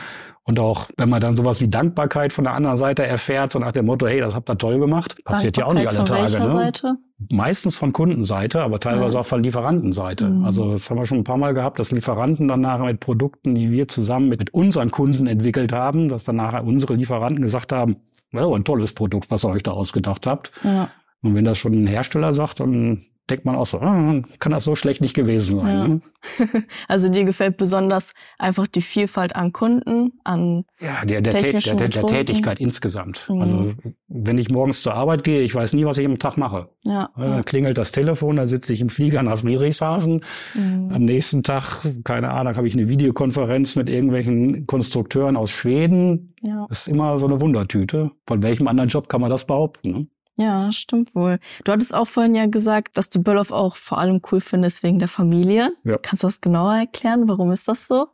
Und 0.42 0.60
auch 0.60 0.88
wenn 0.96 1.10
man 1.10 1.20
dann 1.20 1.36
sowas 1.36 1.60
wie 1.60 1.68
Dankbarkeit 1.68 2.32
von 2.32 2.44
der 2.44 2.54
anderen 2.54 2.78
Seite 2.78 3.04
erfährt, 3.04 3.52
so 3.52 3.58
nach 3.58 3.72
dem 3.72 3.84
Motto, 3.84 4.06
hey, 4.06 4.20
das 4.20 4.34
habt 4.34 4.48
ihr 4.48 4.56
toll 4.56 4.78
gemacht, 4.78 5.22
passiert 5.24 5.58
ja 5.58 5.66
auch 5.66 5.74
nicht 5.74 5.86
alle 5.86 6.06
Tage. 6.06 6.40
Ne? 6.40 6.48
Seite? 6.48 6.96
Meistens 7.30 7.76
von 7.76 7.92
Kundenseite, 7.92 8.62
aber 8.62 8.80
teilweise 8.80 9.16
ja. 9.16 9.20
auch 9.20 9.26
von 9.26 9.42
Lieferantenseite. 9.42 10.28
Mhm. 10.28 10.44
Also 10.44 10.72
das 10.72 10.88
haben 10.88 10.98
wir 10.98 11.06
schon 11.06 11.18
ein 11.18 11.24
paar 11.24 11.36
Mal 11.36 11.54
gehabt, 11.54 11.78
dass 11.78 11.92
Lieferanten 11.92 12.48
dann 12.48 12.62
nachher 12.62 12.86
mit 12.86 13.00
Produkten, 13.00 13.54
die 13.54 13.70
wir 13.70 13.88
zusammen 13.88 14.28
mit, 14.28 14.38
mit 14.38 14.54
unseren 14.54 14.90
Kunden 14.90 15.26
entwickelt 15.26 15.72
haben, 15.72 16.08
dass 16.08 16.24
dann 16.24 16.36
nachher 16.36 16.64
unsere 16.64 16.94
Lieferanten 16.94 17.42
gesagt 17.42 17.72
haben, 17.72 17.96
well, 18.32 18.54
ein 18.54 18.64
tolles 18.64 18.92
Produkt, 18.92 19.30
was 19.30 19.44
ihr 19.44 19.50
euch 19.50 19.62
da 19.62 19.72
ausgedacht 19.72 20.26
habt. 20.26 20.52
Ja. 20.64 20.90
Und 21.22 21.34
wenn 21.34 21.44
das 21.44 21.58
schon 21.58 21.72
ein 21.72 21.86
Hersteller 21.86 22.32
sagt, 22.32 22.60
dann 22.60 23.02
denkt 23.30 23.44
man 23.44 23.56
auch 23.56 23.66
so, 23.66 23.80
ah, 23.80 24.22
kann 24.38 24.52
das 24.52 24.64
so 24.64 24.74
schlecht 24.74 25.00
nicht 25.00 25.14
gewesen 25.14 25.60
sein. 25.60 25.66
Ja. 25.66 25.88
Ne? 25.88 26.00
Also 26.88 27.08
dir 27.08 27.24
gefällt 27.24 27.56
besonders 27.56 28.14
einfach 28.38 28.66
die 28.66 28.82
Vielfalt 28.82 29.36
an 29.36 29.52
Kunden, 29.52 30.12
an 30.24 30.64
ja, 30.80 31.04
der, 31.04 31.20
der, 31.20 31.32
der, 31.32 31.60
der, 31.60 31.88
der 31.88 32.06
Tätigkeit 32.06 32.60
insgesamt. 32.60 33.26
Mhm. 33.28 33.40
Also 33.40 33.72
wenn 34.08 34.38
ich 34.38 34.48
morgens 34.50 34.82
zur 34.82 34.94
Arbeit 34.94 35.24
gehe, 35.24 35.42
ich 35.42 35.54
weiß 35.54 35.74
nie, 35.74 35.84
was 35.84 35.98
ich 35.98 36.06
am 36.06 36.18
Tag 36.18 36.36
mache. 36.36 36.68
Ja. 36.84 37.10
Dann 37.16 37.44
klingelt 37.44 37.78
das 37.78 37.92
Telefon, 37.92 38.36
da 38.36 38.46
sitze 38.46 38.72
ich 38.72 38.80
im 38.80 38.88
Flieger 38.88 39.22
nach 39.22 39.38
Friedrichshafen. 39.38 40.24
Mhm. 40.54 40.90
Am 40.92 41.04
nächsten 41.04 41.42
Tag, 41.42 41.82
keine 42.04 42.30
Ahnung, 42.30 42.56
habe 42.56 42.66
ich 42.66 42.74
eine 42.74 42.88
Videokonferenz 42.88 43.76
mit 43.76 43.88
irgendwelchen 43.88 44.66
Konstrukteuren 44.66 45.36
aus 45.36 45.50
Schweden. 45.50 46.34
Ja. 46.42 46.66
Das 46.68 46.80
ist 46.80 46.88
immer 46.88 47.18
so 47.18 47.26
eine 47.26 47.40
Wundertüte. 47.40 48.10
Von 48.26 48.42
welchem 48.42 48.68
anderen 48.68 48.88
Job 48.88 49.08
kann 49.08 49.20
man 49.20 49.30
das 49.30 49.46
behaupten? 49.46 49.90
Ne? 49.90 50.06
Ja, 50.38 50.70
stimmt 50.70 51.14
wohl. 51.16 51.40
Du 51.64 51.72
hattest 51.72 51.92
auch 51.94 52.06
vorhin 52.06 52.36
ja 52.36 52.46
gesagt, 52.46 52.96
dass 52.96 53.10
du 53.10 53.20
Böllhoff 53.20 53.50
auch 53.50 53.74
vor 53.74 53.98
allem 53.98 54.22
cool 54.30 54.40
findest 54.40 54.84
wegen 54.84 55.00
der 55.00 55.08
Familie. 55.08 55.72
Ja. 55.82 55.98
Kannst 55.98 56.22
du 56.22 56.28
das 56.28 56.40
genauer 56.40 56.74
erklären? 56.74 57.28
Warum 57.28 57.50
ist 57.50 57.66
das 57.66 57.88
so? 57.88 58.06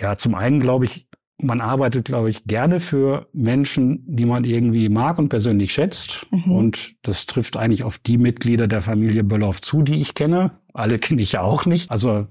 Ja, 0.00 0.16
zum 0.16 0.36
einen 0.36 0.60
glaube 0.60 0.84
ich, 0.84 1.08
man 1.38 1.60
arbeitet, 1.60 2.04
glaube 2.04 2.30
ich, 2.30 2.44
gerne 2.44 2.78
für 2.78 3.28
Menschen, 3.32 4.04
die 4.06 4.24
man 4.24 4.44
irgendwie 4.44 4.88
mag 4.88 5.18
und 5.18 5.30
persönlich 5.30 5.72
schätzt. 5.72 6.26
Mhm. 6.30 6.52
Und 6.52 6.94
das 7.02 7.26
trifft 7.26 7.56
eigentlich 7.56 7.82
auf 7.82 7.98
die 7.98 8.18
Mitglieder 8.18 8.68
der 8.68 8.80
Familie 8.80 9.24
Böllhoff 9.24 9.60
zu, 9.60 9.82
die 9.82 9.96
ich 9.96 10.14
kenne. 10.14 10.52
Alle 10.72 10.98
kenne 11.00 11.22
ich 11.22 11.32
ja 11.32 11.42
auch 11.42 11.66
nicht. 11.66 11.90
Also 11.90 12.28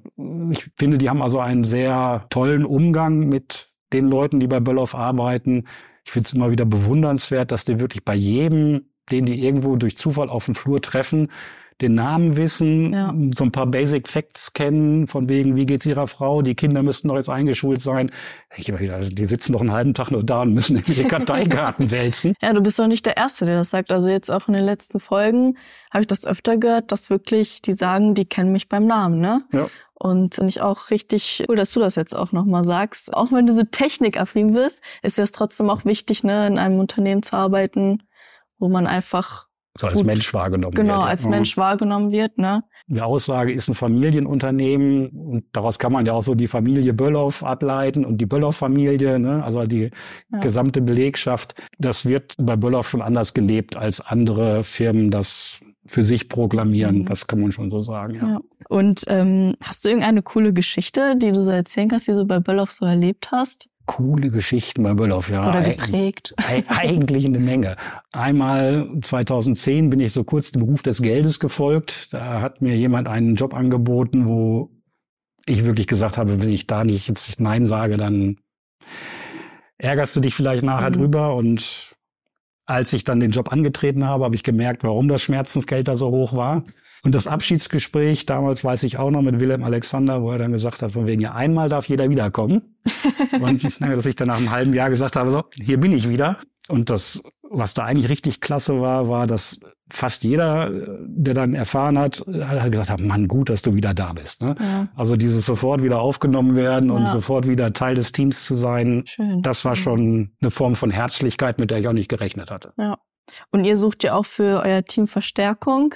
ich 0.52 0.70
finde, 0.78 0.98
die 0.98 1.10
haben 1.10 1.22
also 1.22 1.40
einen 1.40 1.66
sehr 1.66 2.26
tollen 2.30 2.66
Umgang 2.66 3.28
mit 3.28 3.74
den 3.92 4.08
Leuten, 4.08 4.40
die 4.40 4.48
bei 4.48 4.62
Böllhoff 4.62 4.96
arbeiten. 4.96 5.66
Ich 6.06 6.12
finde 6.12 6.28
es 6.28 6.34
immer 6.34 6.52
wieder 6.52 6.66
bewundernswert, 6.66 7.52
dass 7.52 7.66
die 7.66 7.80
wirklich 7.80 8.06
bei 8.06 8.16
jedem 8.16 8.86
den 9.12 9.26
die 9.26 9.44
irgendwo 9.44 9.76
durch 9.76 9.98
Zufall 9.98 10.30
auf 10.30 10.46
dem 10.46 10.56
Flur 10.56 10.82
treffen, 10.82 11.30
den 11.82 11.96
Namen 11.96 12.38
wissen, 12.38 12.94
ja. 12.94 13.14
so 13.36 13.44
ein 13.44 13.52
paar 13.52 13.66
Basic 13.66 14.08
Facts 14.08 14.54
kennen, 14.54 15.08
von 15.08 15.28
wegen, 15.30 15.56
wie 15.56 15.66
geht's 15.66 15.86
ihrer 15.86 16.08
Frau, 16.08 16.42
die 16.42 16.56
Kinder 16.56 16.84
müssten 16.84 17.08
doch 17.08 17.16
jetzt 17.16 17.30
eingeschult 17.30 17.82
sein. 17.82 18.12
Ich 18.56 18.72
also 18.74 19.10
die 19.10 19.26
sitzen 19.26 19.54
doch 19.54 19.62
einen 19.62 19.72
halben 19.72 19.94
Tag 19.94 20.12
nur 20.12 20.24
da 20.24 20.44
und 20.44 20.54
müssen 20.54 20.78
irgendwelche 20.78 21.04
Karteikarten 21.08 21.92
wälzen. 21.92 22.36
Ja, 22.42 22.54
du 22.54 22.62
bist 22.62 22.80
doch 22.80 22.88
nicht 22.88 23.06
der 23.06 23.18
Erste, 23.18 23.46
der 23.46 23.58
das 23.58 23.72
sagt. 23.72 23.92
Also 23.92 24.08
jetzt 24.08 24.32
auch 24.32 24.48
in 24.48 24.54
den 24.54 24.66
letzten 24.66 25.00
Folgen 25.00 25.58
habe 25.92 26.02
ich 26.02 26.08
das 26.08 26.26
öfter 26.26 26.58
gehört, 26.58 26.92
dass 26.92 27.10
wirklich 27.10 27.62
die 27.62 27.74
sagen, 27.74 28.14
die 28.14 28.26
kennen 28.26 28.52
mich 28.52 28.70
beim 28.70 28.86
Namen, 28.86 29.20
ne? 29.20 29.44
Ja. 29.52 29.68
Und 29.94 30.36
finde 30.36 30.50
ich 30.50 30.62
auch 30.62 30.90
richtig 30.90 31.46
cool, 31.48 31.56
dass 31.56 31.72
du 31.72 31.80
das 31.80 31.96
jetzt 31.96 32.14
auch 32.14 32.34
nochmal 32.34 32.66
sagst. 32.66 33.14
Auch 33.14 33.32
wenn 33.32 33.48
du 33.48 33.54
so 33.54 33.64
technikaffin 33.64 34.52
bist, 34.52 34.84
ist 35.02 35.18
es 35.18 35.32
trotzdem 35.32 35.70
auch 35.70 35.86
wichtig, 35.86 36.26
ne, 36.26 36.46
in 36.46 36.58
einem 36.58 36.80
Unternehmen 36.80 37.24
zu 37.24 37.38
arbeiten, 37.38 38.04
wo 38.60 38.70
man 38.70 38.88
einfach 38.88 39.48
so 39.76 39.88
als 39.88 39.98
gut, 39.98 40.06
Mensch 40.06 40.34
wahrgenommen 40.34 40.76
genau, 40.76 40.88
wird. 40.88 40.98
Genau, 40.98 41.10
als 41.10 41.28
Mensch 41.28 41.58
wahrgenommen 41.58 42.12
wird, 42.12 42.38
ne? 42.38 42.64
Die 42.88 43.02
Aussage 43.02 43.52
ist 43.52 43.70
ein 43.70 43.74
Familienunternehmen 43.74 45.08
und 45.10 45.46
daraus 45.54 45.80
kann 45.80 45.92
man 45.92 46.06
ja 46.06 46.14
auch 46.14 46.22
so 46.22 46.36
die 46.36 46.48
Familie 46.48 46.94
Böllhoff 46.94 47.44
ableiten 47.44 48.06
und 48.06 48.20
die 48.20 48.26
Böllhoff-Familie, 48.26 49.20
ne? 49.20 49.44
also 49.44 49.64
die 49.64 49.90
ja. 50.32 50.40
gesamte 50.40 50.82
Belegschaft. 50.82 51.56
Das 51.80 52.06
wird 52.06 52.36
bei 52.38 52.56
Böllhoff 52.56 52.90
schon 52.90 53.02
anders 53.02 53.34
gelebt, 53.34 53.76
als 53.76 54.02
andere 54.02 54.64
Firmen 54.64 55.10
das 55.10 55.62
für 55.86 56.04
sich 56.04 56.30
proklamieren. 56.30 57.00
Mhm. 57.00 57.06
Das 57.06 57.26
kann 57.26 57.42
man 57.42 57.52
schon 57.52 57.72
so 57.72 57.82
sagen, 57.82 58.16
ja. 58.16 58.28
ja. 58.28 58.40
Und 58.70 59.06
ähm, 59.08 59.56
hast 59.64 59.86
du 59.86 59.90
irgendeine 59.90 60.22
coole 60.22 60.54
Geschichte, 60.54 61.16
die 61.18 61.32
du 61.32 61.42
so 61.42 61.52
erzählen 61.52 61.90
kannst, 61.90 62.08
die 62.08 62.14
du 62.14 62.26
bei 62.26 62.40
Böllhoff 62.40 62.72
so 62.72 62.86
erlebt 62.86 63.32
hast? 63.32 63.70
Coole 63.86 64.30
Geschichten 64.30 64.84
bei 64.84 64.94
Böllhoff, 64.94 65.30
ja. 65.30 65.50
Oder 65.50 65.62
geprägt? 65.62 66.34
Eigentlich 66.68 67.26
eine 67.26 67.40
Menge. 67.40 67.76
Einmal 68.12 68.90
2010 69.02 69.90
bin 69.90 70.00
ich 70.00 70.14
so 70.14 70.24
kurz 70.24 70.52
dem 70.52 70.62
Ruf 70.62 70.84
des 70.84 71.02
Geldes 71.02 71.40
gefolgt. 71.40 72.14
Da 72.14 72.42
hat 72.42 72.62
mir 72.62 72.76
jemand 72.76 73.08
einen 73.08 73.36
Job 73.36 73.54
angeboten, 73.54 74.28
wo 74.28 74.72
ich 75.46 75.66
wirklich 75.66 75.88
gesagt 75.88 76.18
habe, 76.18 76.42
wenn 76.42 76.50
ich 76.50 76.68
da 76.68 76.84
nicht 76.84 77.08
jetzt 77.08 77.40
Nein 77.40 77.66
sage, 77.66 77.98
dann 77.98 78.38
ärgerst 79.78 80.16
du 80.16 80.22
dich 80.22 80.34
vielleicht 80.34 80.64
nachher 80.64 80.90
mhm. 80.90 80.94
drüber. 80.94 81.36
Und 81.36 81.96
als 82.66 82.94
ich 82.94 83.04
dann 83.04 83.20
den 83.20 83.32
Job 83.32 83.52
angetreten 83.52 84.06
habe, 84.06 84.24
habe 84.24 84.36
ich 84.36 84.44
gemerkt, 84.44 84.84
warum 84.84 85.08
das 85.08 85.22
Schmerzensgeld 85.22 85.88
da 85.88 85.96
so 85.96 86.12
hoch 86.12 86.34
war. 86.34 86.64
Und 87.06 87.14
das 87.14 87.28
Abschiedsgespräch, 87.28 88.26
damals 88.26 88.64
weiß 88.64 88.84
ich 88.84 88.98
auch 88.98 89.12
noch 89.12 89.22
mit 89.22 89.40
Willem 89.42 89.64
Alexander, 89.64 90.22
wo 90.22 90.32
er 90.32 90.38
dann 90.38 90.54
gesagt 90.54 90.82
hat, 90.82 90.94
von 90.94 91.06
wegen, 91.06 91.22
ja, 91.22 91.34
einmal 91.34 91.68
darf 91.68 91.86
jeder 91.88 92.10
wiederkommen. 92.10 92.78
und 93.42 93.82
dass 93.82 94.06
ich 94.06 94.16
dann 94.16 94.30
nach 94.30 94.38
einem 94.38 94.52
halben 94.52 94.74
Jahr 94.74 94.90
gesagt 94.90 95.18
habe, 95.18 95.30
so, 95.30 95.44
hier 95.54 95.80
bin 95.80 95.92
ich 95.92 96.08
wieder. 96.08 96.38
Und 96.70 96.90
das, 96.90 97.22
was 97.42 97.74
da 97.74 97.84
eigentlich 97.84 98.10
richtig 98.10 98.40
klasse 98.40 98.80
war, 98.80 99.10
war, 99.10 99.28
dass 99.28 99.60
fast 99.90 100.24
jeder, 100.24 100.72
der 101.06 101.34
dann 101.34 101.54
erfahren 101.54 102.00
hat, 102.00 102.24
hat 102.26 102.72
gesagt 102.72 102.90
hat, 102.90 103.02
Mann, 103.02 103.28
gut, 103.28 103.50
dass 103.50 103.62
du 103.62 103.76
wieder 103.76 103.94
da 103.94 104.14
bist. 104.14 104.42
Ne? 104.42 104.56
Ja. 104.58 104.88
Also 104.96 105.18
dieses 105.18 105.46
sofort 105.46 105.84
wieder 105.84 106.00
aufgenommen 106.00 106.56
werden 106.56 106.90
ja. 106.90 106.96
und 106.96 107.10
sofort 107.10 107.50
wieder 107.50 107.74
Teil 107.74 107.96
des 107.96 108.14
Teams 108.14 108.46
zu 108.46 108.56
sein, 108.56 109.04
Schön. 109.06 109.42
das 109.42 109.66
war 109.66 109.76
schon 109.76 110.32
eine 110.42 110.52
Form 110.52 110.76
von 110.76 110.90
Herzlichkeit, 110.90 111.60
mit 111.60 111.70
der 111.70 111.80
ich 111.80 111.88
auch 111.90 111.94
nicht 111.94 112.10
gerechnet 112.10 112.50
hatte. 112.50 112.72
Ja. 112.78 112.98
Und 113.52 113.66
ihr 113.66 113.76
sucht 113.76 114.04
ja 114.04 114.16
auch 114.16 114.26
für 114.26 114.64
euer 114.64 114.84
Team 114.84 115.08
Verstärkung 115.08 115.96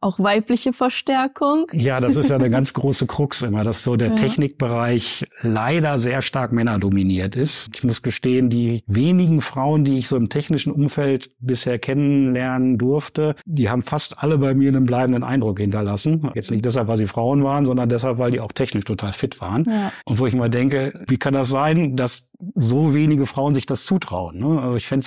auch 0.00 0.18
weibliche 0.18 0.72
Verstärkung. 0.72 1.66
Ja, 1.72 2.00
das 2.00 2.16
ist 2.16 2.30
ja 2.30 2.36
eine 2.36 2.50
ganz 2.50 2.72
große 2.74 3.06
Krux 3.06 3.42
immer, 3.42 3.64
dass 3.64 3.82
so 3.82 3.96
der 3.96 4.08
ja. 4.08 4.14
Technikbereich 4.14 5.26
leider 5.40 5.98
sehr 5.98 6.22
stark 6.22 6.52
männerdominiert 6.52 7.36
ist. 7.36 7.68
Ich 7.74 7.84
muss 7.84 8.02
gestehen, 8.02 8.50
die 8.50 8.82
wenigen 8.86 9.40
Frauen, 9.40 9.84
die 9.84 9.96
ich 9.96 10.08
so 10.08 10.16
im 10.16 10.28
technischen 10.28 10.72
Umfeld 10.72 11.30
bisher 11.40 11.78
kennenlernen 11.78 12.78
durfte, 12.78 13.34
die 13.44 13.70
haben 13.70 13.82
fast 13.82 14.22
alle 14.22 14.38
bei 14.38 14.54
mir 14.54 14.68
einen 14.68 14.84
bleibenden 14.84 15.24
Eindruck 15.24 15.58
hinterlassen. 15.60 16.30
Jetzt 16.34 16.50
nicht 16.50 16.64
deshalb, 16.64 16.88
weil 16.88 16.96
sie 16.96 17.06
Frauen 17.06 17.42
waren, 17.44 17.64
sondern 17.64 17.88
deshalb, 17.88 18.18
weil 18.18 18.30
die 18.30 18.40
auch 18.40 18.52
technisch 18.52 18.84
total 18.84 19.12
fit 19.12 19.40
waren. 19.40 19.64
Ja. 19.68 19.92
Und 20.04 20.18
wo 20.18 20.26
ich 20.26 20.34
mal 20.34 20.50
denke, 20.50 21.04
wie 21.08 21.18
kann 21.18 21.34
das 21.34 21.48
sein, 21.48 21.96
dass 21.96 22.28
so 22.54 22.94
wenige 22.94 23.26
Frauen 23.26 23.54
sich 23.54 23.66
das 23.66 23.84
zutrauen? 23.84 24.38
Ne? 24.38 24.60
Also 24.60 24.76
ich 24.76 24.86
fände 24.86 25.06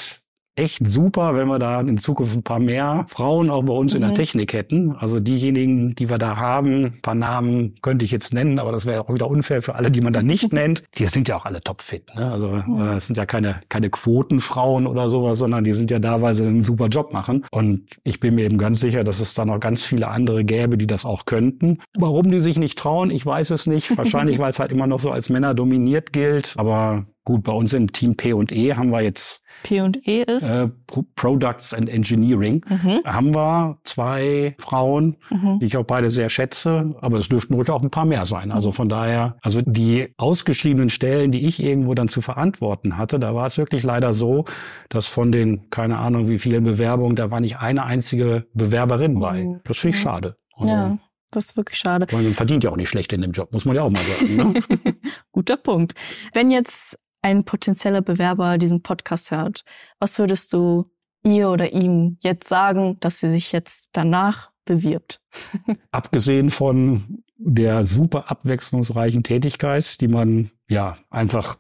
echt 0.60 0.86
super, 0.86 1.36
wenn 1.36 1.48
wir 1.48 1.58
da 1.58 1.80
in 1.80 1.98
Zukunft 1.98 2.36
ein 2.36 2.44
paar 2.44 2.60
mehr 2.60 3.06
Frauen 3.08 3.50
auch 3.50 3.64
bei 3.64 3.74
uns 3.74 3.94
mhm. 3.94 3.98
in 3.98 4.02
der 4.02 4.10
mhm. 4.12 4.16
Technik 4.16 4.54
hätten. 4.54 4.96
Also 4.96 5.20
diejenigen, 5.20 5.96
die 5.96 6.10
wir 6.10 6.18
da 6.18 6.36
haben, 6.36 6.86
ein 6.86 7.02
paar 7.02 7.16
Namen 7.16 7.76
könnte 7.82 8.06
ich 8.06 8.12
jetzt 8.12 8.34
nennen, 8.34 8.60
aber 8.60 8.72
das 8.72 8.86
wäre 8.86 9.02
auch 9.02 9.14
wieder 9.14 9.30
unfair 9.30 9.62
für 9.62 9.76
alle, 9.76 9.90
die 9.90 10.02
man 10.02 10.14
da 10.14 10.22
nicht 10.22 10.54
nennt. 10.54 10.84
Die 10.96 11.06
sind 11.06 11.30
ja 11.30 11.38
auch 11.38 11.46
alle 11.46 11.62
topfit. 11.62 12.14
Ne? 12.16 12.32
Also 12.32 12.56
äh, 12.56 12.96
es 12.98 13.08
sind 13.08 13.18
ja 13.18 13.26
keine, 13.26 13.62
keine 13.70 13.90
Quotenfrauen 13.90 14.86
oder 14.86 15.10
sowas, 15.10 15.40
sondern 15.40 15.64
die 15.64 15.74
sind 15.74 15.92
ja 15.92 16.00
da, 16.00 16.22
weil 16.22 16.36
sie 16.36 16.46
einen 16.46 16.64
super 16.64 16.88
Job 16.88 17.14
machen. 17.14 17.46
Und 17.52 17.98
ich 18.04 18.20
bin 18.20 18.36
mir 18.36 18.46
eben 18.46 18.58
ganz 18.58 18.82
sicher, 18.82 19.04
dass 19.04 19.20
es 19.20 19.34
da 19.34 19.46
noch 19.46 19.60
ganz 19.60 19.86
viele 19.86 20.10
andere 20.10 20.44
gäbe, 20.44 20.78
die 20.78 20.88
das 20.88 21.06
auch 21.06 21.26
könnten. 21.26 21.80
Warum 21.98 22.32
die 22.32 22.42
sich 22.42 22.60
nicht 22.60 22.78
trauen, 22.78 23.12
ich 23.12 23.26
weiß 23.26 23.52
es 23.52 23.66
nicht. 23.66 23.98
Wahrscheinlich, 23.98 24.40
weil 24.40 24.50
es 24.50 24.60
halt 24.60 24.72
immer 24.72 24.88
noch 24.88 25.00
so 25.00 25.12
als 25.12 25.30
Männer 25.30 25.54
dominiert 25.54 26.12
gilt. 26.12 26.56
Aber 26.58 27.06
gut, 27.24 27.44
bei 27.44 27.54
uns 27.54 27.74
im 27.74 27.92
Team 27.92 28.16
P 28.16 28.34
und 28.34 28.52
E 28.52 28.74
haben 28.74 28.92
wir 28.92 29.02
jetzt 29.02 29.44
P&E 29.64 30.24
ist? 30.24 30.50
Äh, 30.50 30.70
Products 31.16 31.74
and 31.74 31.90
Engineering. 31.90 32.66
Mhm. 32.68 33.02
Haben 33.06 33.36
wir 33.36 33.78
zwei 33.84 34.56
Frauen, 34.60 35.18
mhm. 35.30 35.60
die 35.60 35.66
ich 35.66 35.78
auch 35.78 35.86
beide 35.86 36.10
sehr 36.10 36.30
schätze, 36.30 36.96
aber 37.02 37.18
es 37.18 37.30
dürften 37.30 37.54
ruhig 37.54 37.70
auch 37.70 37.82
ein 37.82 37.90
paar 37.90 38.06
mehr 38.06 38.26
sein. 38.26 38.52
Also 38.52 38.72
von 38.72 38.90
daher, 38.90 39.38
also 39.42 39.62
die 39.66 40.14
ausgeschriebenen 40.18 40.90
Stellen, 40.90 41.32
die 41.32 41.46
ich 41.46 41.62
irgendwo 41.64 41.94
dann 41.94 42.08
zu 42.08 42.22
verantworten 42.22 42.98
hatte, 42.98 43.20
da 43.20 43.36
war 43.36 43.48
es 43.48 43.58
wirklich 43.58 43.84
leider 43.84 44.14
so, 44.14 44.46
dass 44.90 45.08
von 45.08 45.32
den, 45.32 45.70
keine 45.70 45.98
Ahnung 45.98 46.28
wie 46.28 46.40
vielen 46.40 46.64
Bewerbungen, 46.64 47.16
da 47.16 47.32
war 47.32 47.40
nicht 47.40 47.58
eine 47.58 47.84
einzige 47.84 48.48
Bewerberin 48.54 49.20
bei. 49.20 49.44
Mhm. 49.44 49.62
Das 49.64 49.80
finde 49.80 49.98
ich 49.98 50.02
schade. 50.02 50.36
Also, 50.56 50.74
ja. 50.74 50.98
Das 51.32 51.46
ist 51.46 51.58
wirklich 51.58 51.78
schade. 51.78 52.08
Man 52.12 52.34
verdient 52.34 52.64
ja 52.64 52.72
auch 52.72 52.76
nicht 52.76 52.90
schlecht 52.90 53.14
in 53.14 53.22
dem 53.22 53.32
Job, 53.32 53.54
muss 53.54 53.66
man 53.66 53.76
ja 53.76 53.84
auch 53.84 53.92
mal 53.92 54.02
sagen. 54.02 54.36
Ne? 54.36 54.62
Guter 55.32 55.58
Punkt. 55.58 55.94
Wenn 56.34 56.50
jetzt 56.50 56.98
ein 57.22 57.44
potenzieller 57.44 58.02
Bewerber 58.02 58.58
diesen 58.58 58.82
Podcast 58.82 59.32
hört, 59.32 59.64
was 60.00 60.20
würdest 60.20 60.54
du 60.54 60.90
ihr 61.24 61.50
oder 61.50 61.74
ihm 61.74 62.18
jetzt 62.22 62.48
sagen, 62.48 62.98
dass 63.00 63.20
sie 63.20 63.30
sich 63.32 63.52
jetzt 63.52 63.90
danach 63.94 64.52
bewirbt? 64.66 65.22
Abgesehen 65.92 66.50
von 66.50 67.24
der 67.38 67.84
super 67.84 68.30
abwechslungsreichen 68.30 69.24
Tätigkeit, 69.24 70.02
die 70.02 70.08
man 70.08 70.52
ja 70.68 70.98
einfach 71.10 71.58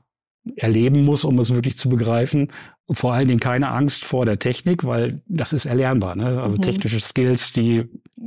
erleben 0.55 1.03
muss, 1.03 1.25
um 1.25 1.37
es 1.39 1.53
wirklich 1.53 1.77
zu 1.77 1.89
begreifen. 1.89 2.51
Vor 2.89 3.13
allen 3.13 3.27
Dingen 3.27 3.39
keine 3.39 3.69
Angst 3.69 4.05
vor 4.05 4.25
der 4.25 4.39
Technik, 4.39 4.83
weil 4.83 5.21
das 5.27 5.53
ist 5.53 5.65
erlernbar. 5.65 6.15
Ne? 6.15 6.41
Also 6.41 6.55
mhm. 6.55 6.61
technische 6.61 6.99
Skills, 6.99 7.51
die 7.53 7.85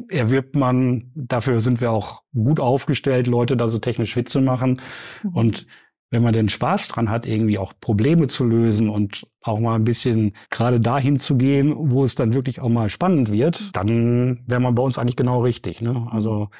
erwirbt 0.09 0.55
man. 0.55 1.11
Dafür 1.15 1.61
sind 1.61 1.81
wir 1.81 1.91
auch 1.91 2.23
gut 2.33 2.61
aufgestellt, 2.61 3.27
Leute 3.27 3.57
da 3.57 3.69
so 3.69 3.79
technisch 3.79 4.15
fit 4.15 4.29
zu 4.29 4.41
machen. 4.41 4.81
Mhm. 5.23 5.31
Und 5.31 5.67
wenn 6.13 6.23
man 6.23 6.35
denn 6.35 6.51
Spaß 6.51 6.89
dran 6.89 7.09
hat, 7.11 7.27
irgendwie 7.27 7.59
auch 7.59 7.73
Probleme 7.81 8.27
zu 8.27 8.45
lösen 8.45 8.91
und 8.91 9.27
auch 9.41 9.59
mal 9.59 9.75
ein 9.75 9.85
bisschen 9.85 10.35
gerade 10.51 10.79
dahin 10.79 11.17
zu 11.17 11.37
gehen, 11.39 11.75
wo 11.75 12.05
es 12.05 12.15
dann 12.15 12.35
wirklich 12.35 12.61
auch 12.61 12.69
mal 12.69 12.91
spannend 12.91 13.33
wird, 13.33 13.75
dann 13.75 14.45
wäre 14.47 14.61
man 14.61 14.75
bei 14.75 14.83
uns 14.83 14.99
eigentlich 14.99 15.17
genau 15.17 15.43
richtig. 15.43 15.81
Ne? 15.81 16.07
Also 16.11 16.51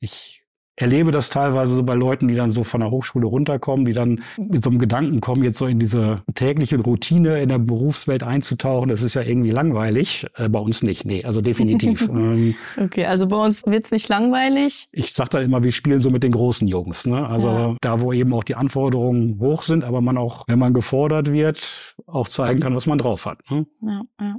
ich 0.00 0.42
erlebe 0.78 1.10
das 1.10 1.28
teilweise 1.28 1.74
so 1.74 1.82
bei 1.82 1.94
Leuten, 1.94 2.28
die 2.28 2.34
dann 2.34 2.50
so 2.50 2.62
von 2.62 2.80
der 2.80 2.90
Hochschule 2.90 3.26
runterkommen, 3.26 3.84
die 3.84 3.92
dann 3.92 4.22
mit 4.36 4.62
so 4.62 4.70
einem 4.70 4.78
Gedanken 4.78 5.20
kommen, 5.20 5.42
jetzt 5.42 5.58
so 5.58 5.66
in 5.66 5.78
diese 5.78 6.22
tägliche 6.34 6.78
Routine 6.78 7.42
in 7.42 7.48
der 7.48 7.58
Berufswelt 7.58 8.22
einzutauchen. 8.22 8.88
Das 8.88 9.02
ist 9.02 9.14
ja 9.14 9.22
irgendwie 9.22 9.50
langweilig. 9.50 10.26
Äh, 10.36 10.48
bei 10.48 10.60
uns 10.60 10.82
nicht, 10.82 11.04
nee, 11.04 11.24
also 11.24 11.40
definitiv. 11.40 12.08
ähm, 12.12 12.54
okay, 12.76 13.06
also 13.06 13.26
bei 13.26 13.36
uns 13.36 13.66
wird's 13.66 13.90
nicht 13.90 14.08
langweilig. 14.08 14.88
Ich 14.92 15.12
sag 15.12 15.30
dann 15.30 15.42
immer, 15.42 15.64
wir 15.64 15.72
spielen 15.72 16.00
so 16.00 16.10
mit 16.10 16.22
den 16.22 16.32
großen 16.32 16.68
Jungs. 16.68 17.06
Ne? 17.06 17.26
Also 17.26 17.48
ja. 17.48 17.76
da, 17.80 18.00
wo 18.00 18.12
eben 18.12 18.32
auch 18.32 18.44
die 18.44 18.54
Anforderungen 18.54 19.40
hoch 19.40 19.62
sind, 19.62 19.82
aber 19.82 20.00
man 20.00 20.16
auch, 20.16 20.44
wenn 20.46 20.58
man 20.58 20.74
gefordert 20.74 21.32
wird, 21.32 21.96
auch 22.06 22.28
zeigen 22.28 22.60
kann, 22.60 22.74
was 22.74 22.86
man 22.86 22.98
drauf 22.98 23.26
hat. 23.26 23.38
Ne? 23.50 23.66
Ja, 23.82 24.02
ja. 24.20 24.36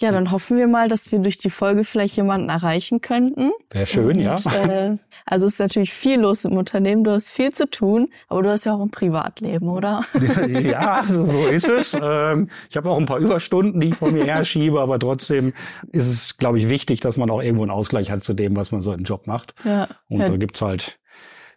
Ja, 0.00 0.12
dann 0.12 0.30
hoffen 0.30 0.56
wir 0.56 0.66
mal, 0.66 0.88
dass 0.88 1.12
wir 1.12 1.18
durch 1.18 1.36
die 1.36 1.50
Folge 1.50 1.84
vielleicht 1.84 2.16
jemanden 2.16 2.48
erreichen 2.48 3.02
könnten. 3.02 3.50
Wäre 3.70 3.86
schön, 3.86 4.16
Und, 4.16 4.20
ja. 4.20 4.34
Äh, 4.34 4.96
also 5.26 5.46
es 5.46 5.54
ist 5.54 5.58
natürlich 5.58 5.92
viel 5.92 6.20
los 6.20 6.46
im 6.46 6.56
Unternehmen, 6.56 7.04
du 7.04 7.10
hast 7.10 7.28
viel 7.28 7.52
zu 7.52 7.68
tun, 7.68 8.08
aber 8.28 8.42
du 8.42 8.50
hast 8.50 8.64
ja 8.64 8.74
auch 8.74 8.80
ein 8.80 8.90
Privatleben, 8.90 9.68
oder? 9.68 10.02
ja, 10.48 11.04
so 11.06 11.46
ist 11.48 11.68
es. 11.68 11.98
Ähm, 12.02 12.48
ich 12.70 12.76
habe 12.78 12.88
auch 12.88 12.98
ein 12.98 13.04
paar 13.04 13.18
Überstunden, 13.18 13.78
die 13.78 13.88
ich 13.88 13.94
vor 13.94 14.10
mir 14.10 14.24
herschiebe, 14.24 14.80
aber 14.80 14.98
trotzdem 14.98 15.52
ist 15.92 16.08
es, 16.08 16.38
glaube 16.38 16.58
ich, 16.58 16.70
wichtig, 16.70 17.00
dass 17.00 17.18
man 17.18 17.28
auch 17.30 17.42
irgendwo 17.42 17.62
einen 17.62 17.70
Ausgleich 17.70 18.10
hat 18.10 18.24
zu 18.24 18.32
dem, 18.32 18.56
was 18.56 18.72
man 18.72 18.80
so 18.80 18.94
im 18.94 19.04
Job 19.04 19.26
macht. 19.26 19.54
Ja. 19.64 19.86
Und 20.08 20.20
ja. 20.20 20.30
da 20.30 20.36
gibt's 20.38 20.62
halt 20.62 20.98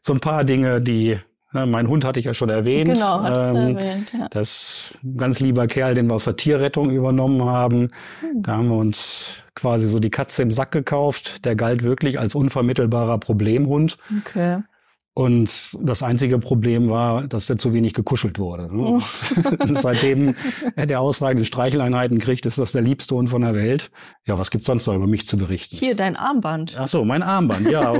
so 0.02 0.12
ein 0.12 0.20
paar 0.20 0.44
Dinge, 0.44 0.82
die 0.82 1.18
ja, 1.54 1.66
mein 1.66 1.88
Hund 1.88 2.06
hatte 2.06 2.20
ich 2.20 2.26
ja 2.26 2.34
schon 2.34 2.50
erwähnt. 2.50 2.94
Genau, 2.94 3.22
hast 3.22 3.52
ähm, 3.52 3.78
erwähnt, 3.78 4.13
ja. 4.13 4.28
Das 4.30 4.98
ganz 5.18 5.39
lieber 5.39 5.68
Kerl, 5.68 5.94
den 5.94 6.08
wir 6.08 6.16
aus 6.16 6.26
der 6.26 6.36
Tierrettung 6.36 6.89
übernommen 6.89 7.44
haben. 7.46 7.89
Hm. 8.22 8.42
Da 8.42 8.58
haben 8.58 8.70
wir 8.70 8.78
uns 8.78 9.44
quasi 9.56 9.88
so 9.88 10.00
die 10.00 10.10
Katze 10.10 10.42
im 10.42 10.52
Sack 10.52 10.72
gekauft. 10.72 11.46
Der 11.46 11.56
galt 11.56 11.84
wirklich 11.84 12.20
als 12.20 12.36
unvermittelbarer 12.36 13.20
Problemhund. 13.20 13.98
Okay. 14.20 14.62
Und 15.15 15.78
das 15.80 16.02
einzige 16.02 16.39
Problem 16.39 16.89
war, 16.89 17.28
dass 17.28 17.45
der 17.45 17.58
zu 17.58 17.71
wenig 17.71 17.93
gekuschelt 17.93 18.39
wurde. 18.39 18.76
Ne? 18.76 18.82
Oh. 18.82 19.02
Seitdem 19.63 20.34
er 20.76 20.99
ausreichende 20.99 21.45
Streicheleinheiten 21.45 22.17
kriegt, 22.17 22.47
ist 22.47 22.58
das 22.58 22.71
der 22.71 22.82
liebste 22.82 23.13
Hund 23.13 23.30
von 23.30 23.43
der 23.43 23.54
Welt. 23.54 23.91
Ja, 24.26 24.39
was 24.39 24.49
gibt's 24.49 24.65
sonst 24.65 24.88
noch 24.88 24.95
über 24.95 25.06
mich 25.06 25.28
zu 25.28 25.38
berichten? 25.38 25.76
Hier, 25.76 25.95
dein 25.95 26.15
Armband. 26.15 26.76
Ach 26.80 26.88
so, 26.88 27.06
mein 27.06 27.21
Armband, 27.21 27.69
ja. 27.69 27.93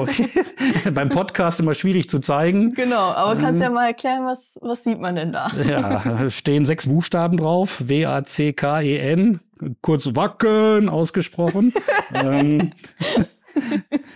Beim 0.92 1.10
Podcast 1.10 1.60
immer 1.60 1.76
schwierig 1.76 2.10
zu 2.10 2.18
zeigen. 2.20 2.74
Genau, 2.74 3.12
aber 3.12 3.40
kannst 3.40 3.62
ähm, 3.62 3.66
ja 3.66 3.70
mal 3.70 3.88
erklären, 3.88 4.26
was, 4.26 4.58
was 4.62 4.84
sieht 4.84 5.00
man 5.00 5.16
denn 5.16 5.34
da? 5.34 5.52
ja, 5.68 6.30
stehen 6.32 6.66
sechs 6.66 6.88
Buchstaben 6.88 7.38
drauf. 7.38 7.84
W-A-C-K-E-N. 7.88 9.40
Kurz 9.82 10.16
Wacken 10.16 10.90
ausgesprochen. 10.90 11.74
ähm, 12.16 12.72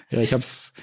ja, 0.10 0.19
ich 0.19 0.33
hab's 0.33 0.73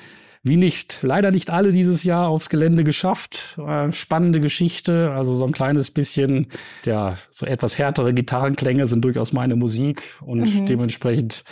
wie 0.44 0.56
nicht, 0.58 0.98
leider 1.00 1.30
nicht 1.30 1.48
alle 1.48 1.72
dieses 1.72 2.04
Jahr 2.04 2.28
aufs 2.28 2.50
Gelände 2.50 2.84
geschafft. 2.84 3.58
Äh, 3.58 3.90
spannende 3.92 4.40
Geschichte, 4.40 5.10
also 5.10 5.34
so 5.34 5.46
ein 5.46 5.52
kleines 5.52 5.90
bisschen, 5.90 6.48
ja, 6.84 7.14
so 7.30 7.46
etwas 7.46 7.78
härtere 7.78 8.12
Gitarrenklänge 8.12 8.86
sind 8.86 9.02
durchaus 9.04 9.32
meine 9.32 9.56
Musik 9.56 10.02
und 10.20 10.40
mhm. 10.40 10.66
dementsprechend 10.66 11.44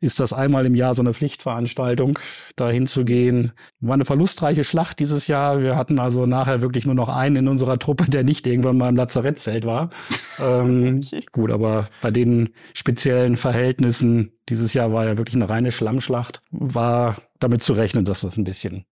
ist 0.00 0.18
das 0.18 0.32
einmal 0.32 0.64
im 0.64 0.74
Jahr 0.74 0.94
so 0.94 1.02
eine 1.02 1.12
Pflichtveranstaltung, 1.12 2.18
da 2.56 2.70
hinzugehen. 2.70 3.52
War 3.80 3.94
eine 3.94 4.06
verlustreiche 4.06 4.64
Schlacht 4.64 4.98
dieses 4.98 5.26
Jahr. 5.26 5.60
Wir 5.60 5.76
hatten 5.76 5.98
also 5.98 6.24
nachher 6.24 6.62
wirklich 6.62 6.86
nur 6.86 6.94
noch 6.94 7.10
einen 7.10 7.36
in 7.36 7.48
unserer 7.48 7.78
Truppe, 7.78 8.04
der 8.08 8.24
nicht 8.24 8.46
irgendwann 8.46 8.78
mal 8.78 8.88
im 8.88 8.96
Lazarettzelt 8.96 9.66
war. 9.66 9.90
ähm, 10.42 11.02
gut, 11.32 11.50
aber 11.50 11.88
bei 12.00 12.10
den 12.10 12.50
speziellen 12.72 13.36
Verhältnissen 13.36 14.32
dieses 14.48 14.72
Jahr 14.72 14.92
war 14.92 15.04
ja 15.04 15.18
wirklich 15.18 15.36
eine 15.36 15.50
reine 15.50 15.70
Schlammschlacht. 15.70 16.40
War 16.50 17.16
damit 17.38 17.62
zu 17.62 17.72
rechnen, 17.72 18.04
dass 18.04 18.22
das 18.22 18.36
ein 18.36 18.44
bisschen, 18.44 18.84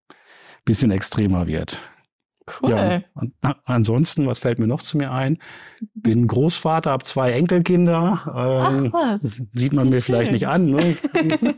bisschen 0.65 0.91
extremer 0.91 1.47
wird. 1.47 1.81
Cool. 2.63 2.71
Ja, 2.71 3.57
ansonsten, 3.65 4.27
was 4.27 4.39
fällt 4.39 4.61
mir 4.61 4.69
noch 4.69 4.81
zu 4.81 4.97
mir 4.97 5.11
ein? 5.11 5.39
Bin 5.95 6.29
Großvater, 6.29 6.93
habe 6.93 7.03
zwei 7.03 7.33
Enkelkinder. 7.33 8.23
Ähm, 8.27 8.93
Ach, 8.95 9.15
was? 9.15 9.43
sieht 9.53 9.73
man 9.73 9.89
mir 9.89 10.01
vielleicht 10.01 10.31
nicht 10.31 10.47
an. 10.47 10.71
Ne? 10.71 10.97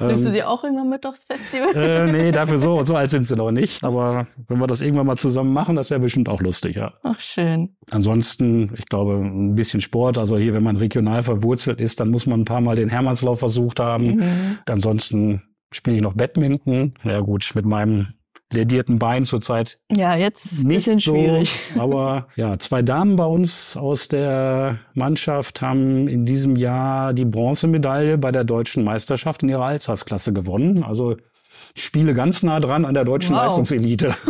Nimmst 0.00 0.24
du 0.24 0.28
ähm, 0.28 0.32
sie 0.32 0.42
auch 0.42 0.64
irgendwann 0.64 0.90
mit 0.90 1.06
aufs 1.06 1.24
Festival? 1.24 1.74
Äh, 1.76 2.10
nee, 2.10 2.32
dafür 2.32 2.58
so, 2.58 2.82
so 2.82 2.96
alt 2.96 3.10
sind 3.10 3.24
sie 3.24 3.36
noch 3.36 3.52
nicht. 3.52 3.84
Aber 3.84 4.26
wenn 4.48 4.58
wir 4.58 4.66
das 4.66 4.82
irgendwann 4.82 5.06
mal 5.06 5.16
zusammen 5.16 5.52
machen, 5.52 5.76
das 5.76 5.90
wäre 5.90 6.00
bestimmt 6.00 6.28
auch 6.28 6.40
lustig, 6.40 6.76
ja. 6.76 6.94
Ach, 7.04 7.20
schön. 7.20 7.76
Ansonsten, 7.90 8.74
ich 8.76 8.86
glaube, 8.86 9.14
ein 9.14 9.54
bisschen 9.54 9.80
Sport. 9.80 10.18
Also 10.18 10.36
hier, 10.36 10.54
wenn 10.54 10.64
man 10.64 10.76
regional 10.76 11.22
verwurzelt 11.22 11.80
ist, 11.80 12.00
dann 12.00 12.10
muss 12.10 12.26
man 12.26 12.40
ein 12.40 12.44
paar 12.44 12.60
Mal 12.60 12.74
den 12.76 12.88
Hermannslauf 12.88 13.38
versucht 13.38 13.78
haben. 13.78 14.16
Mhm. 14.16 14.58
Ansonsten 14.66 15.42
spiele 15.74 15.96
ich 15.96 16.02
noch 16.02 16.14
Badminton. 16.14 16.94
Ja 17.04 17.20
gut, 17.20 17.50
mit 17.54 17.64
meinem 17.64 18.14
ledierten 18.52 18.98
Bein 18.98 19.24
zurzeit. 19.24 19.78
Ja, 19.90 20.16
jetzt 20.16 20.62
ein 20.62 20.68
bisschen 20.68 20.98
so, 20.98 21.14
schwierig. 21.14 21.58
Aber 21.78 22.28
ja, 22.36 22.58
zwei 22.58 22.82
Damen 22.82 23.16
bei 23.16 23.24
uns 23.24 23.76
aus 23.76 24.08
der 24.08 24.78
Mannschaft 24.94 25.60
haben 25.60 26.08
in 26.08 26.24
diesem 26.24 26.56
Jahr 26.56 27.12
die 27.12 27.24
Bronzemedaille 27.24 28.18
bei 28.18 28.30
der 28.30 28.44
deutschen 28.44 28.84
Meisterschaft 28.84 29.42
in 29.42 29.48
ihrer 29.48 29.64
Altersklasse 29.64 30.32
gewonnen. 30.32 30.82
Also 30.82 31.16
ich 31.74 31.84
spiele 31.84 32.14
ganz 32.14 32.42
nah 32.42 32.60
dran 32.60 32.84
an 32.84 32.94
der 32.94 33.04
deutschen 33.04 33.34
wow. 33.34 33.44
Leistungselite. 33.44 34.14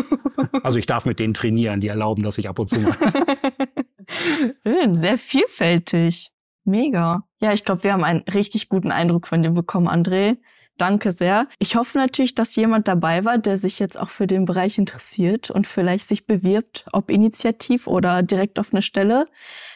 Also 0.63 0.79
ich 0.79 0.87
darf 0.87 1.05
mit 1.05 1.19
denen 1.19 1.35
trainieren, 1.35 1.81
die 1.81 1.89
erlauben 1.89 2.23
das 2.23 2.39
ich 2.39 2.49
ab 2.49 2.59
und 2.59 2.69
zu 2.69 2.79
mal. 2.79 2.97
Schön, 4.63 4.95
sehr 4.95 5.19
vielfältig. 5.19 6.31
Mega. 6.65 7.25
Ja, 7.41 7.53
ich 7.53 7.65
glaube, 7.65 7.85
wir 7.85 7.93
haben 7.93 8.05
einen 8.05 8.21
richtig 8.21 8.69
guten 8.69 8.91
Eindruck 8.91 9.27
von 9.27 9.43
dir 9.43 9.51
bekommen, 9.51 9.89
André. 9.89 10.37
Danke 10.77 11.13
sehr. 11.13 11.47
Ich 11.61 11.77
hoffe 11.77 11.99
natürlich, 11.99 12.35
dass 12.35 12.57
jemand 12.57 12.89
dabei 12.89 13.25
war, 13.25 13.39
der 13.39 13.57
sich 13.57 13.79
jetzt 13.79 13.99
auch 13.99 14.11
für 14.11 14.27
den 14.27 14.45
Bereich 14.45 14.77
interessiert 14.77 15.51
und 15.51 15.69
vielleicht 15.69 16.09
sich 16.09 16.27
bewirbt, 16.27 16.87
ob 16.93 17.11
initiativ 17.11 17.87
oder 17.87 18.25
direkt 18.25 18.59
auf 18.59 18.73
eine 18.73 18.83
Stelle. 18.83 19.29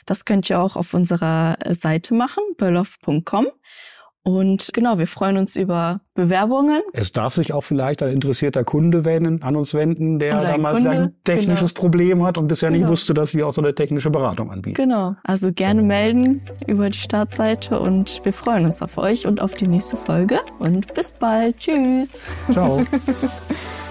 Das 0.07 0.25
könnt 0.25 0.51
ihr 0.51 0.61
auch 0.61 0.75
auf 0.75 0.95
unserer 0.95 1.57
Seite 1.71 2.15
machen, 2.15 2.43
burloff.com. 2.57 3.47
Und 4.29 4.69
genau, 4.75 4.99
wir 4.99 5.07
freuen 5.07 5.39
uns 5.39 5.57
über 5.57 6.03
Bewerbungen. 6.13 6.83
Es 6.93 7.13
darf 7.13 7.33
sich 7.33 7.55
auch 7.55 7.63
vielleicht 7.63 8.03
ein 8.03 8.13
interessierter 8.13 8.63
Kunde 8.63 9.07
wenden, 9.07 9.43
an 9.43 9.57
uns 9.57 9.73
wenden, 9.73 10.19
der 10.19 10.43
da 10.43 10.59
mal 10.59 10.75
Kunde, 10.75 10.91
ein 10.91 11.15
technisches 11.25 11.73
genau. 11.73 11.81
Problem 11.81 12.23
hat 12.27 12.37
und 12.37 12.47
bisher 12.47 12.69
genau. 12.69 12.83
nicht 12.83 12.91
wusste, 12.91 13.15
dass 13.15 13.35
wir 13.35 13.47
auch 13.47 13.53
so 13.53 13.63
eine 13.63 13.75
technische 13.75 14.11
Beratung 14.11 14.51
anbieten. 14.51 14.75
Genau, 14.75 15.15
also 15.25 15.51
gerne 15.51 15.81
melden 15.81 16.43
über 16.67 16.91
die 16.91 16.99
Startseite 16.99 17.81
und 17.81 18.21
wir 18.23 18.35
freuen 18.35 18.67
uns 18.67 18.83
auf 18.83 18.99
euch 18.99 19.27
und 19.27 19.41
auf 19.41 19.55
die 19.55 19.67
nächste 19.67 19.97
Folge. 19.97 20.41
Und 20.59 20.93
bis 20.93 21.15
bald. 21.15 21.57
Tschüss. 21.57 22.23
Ciao. 22.51 22.83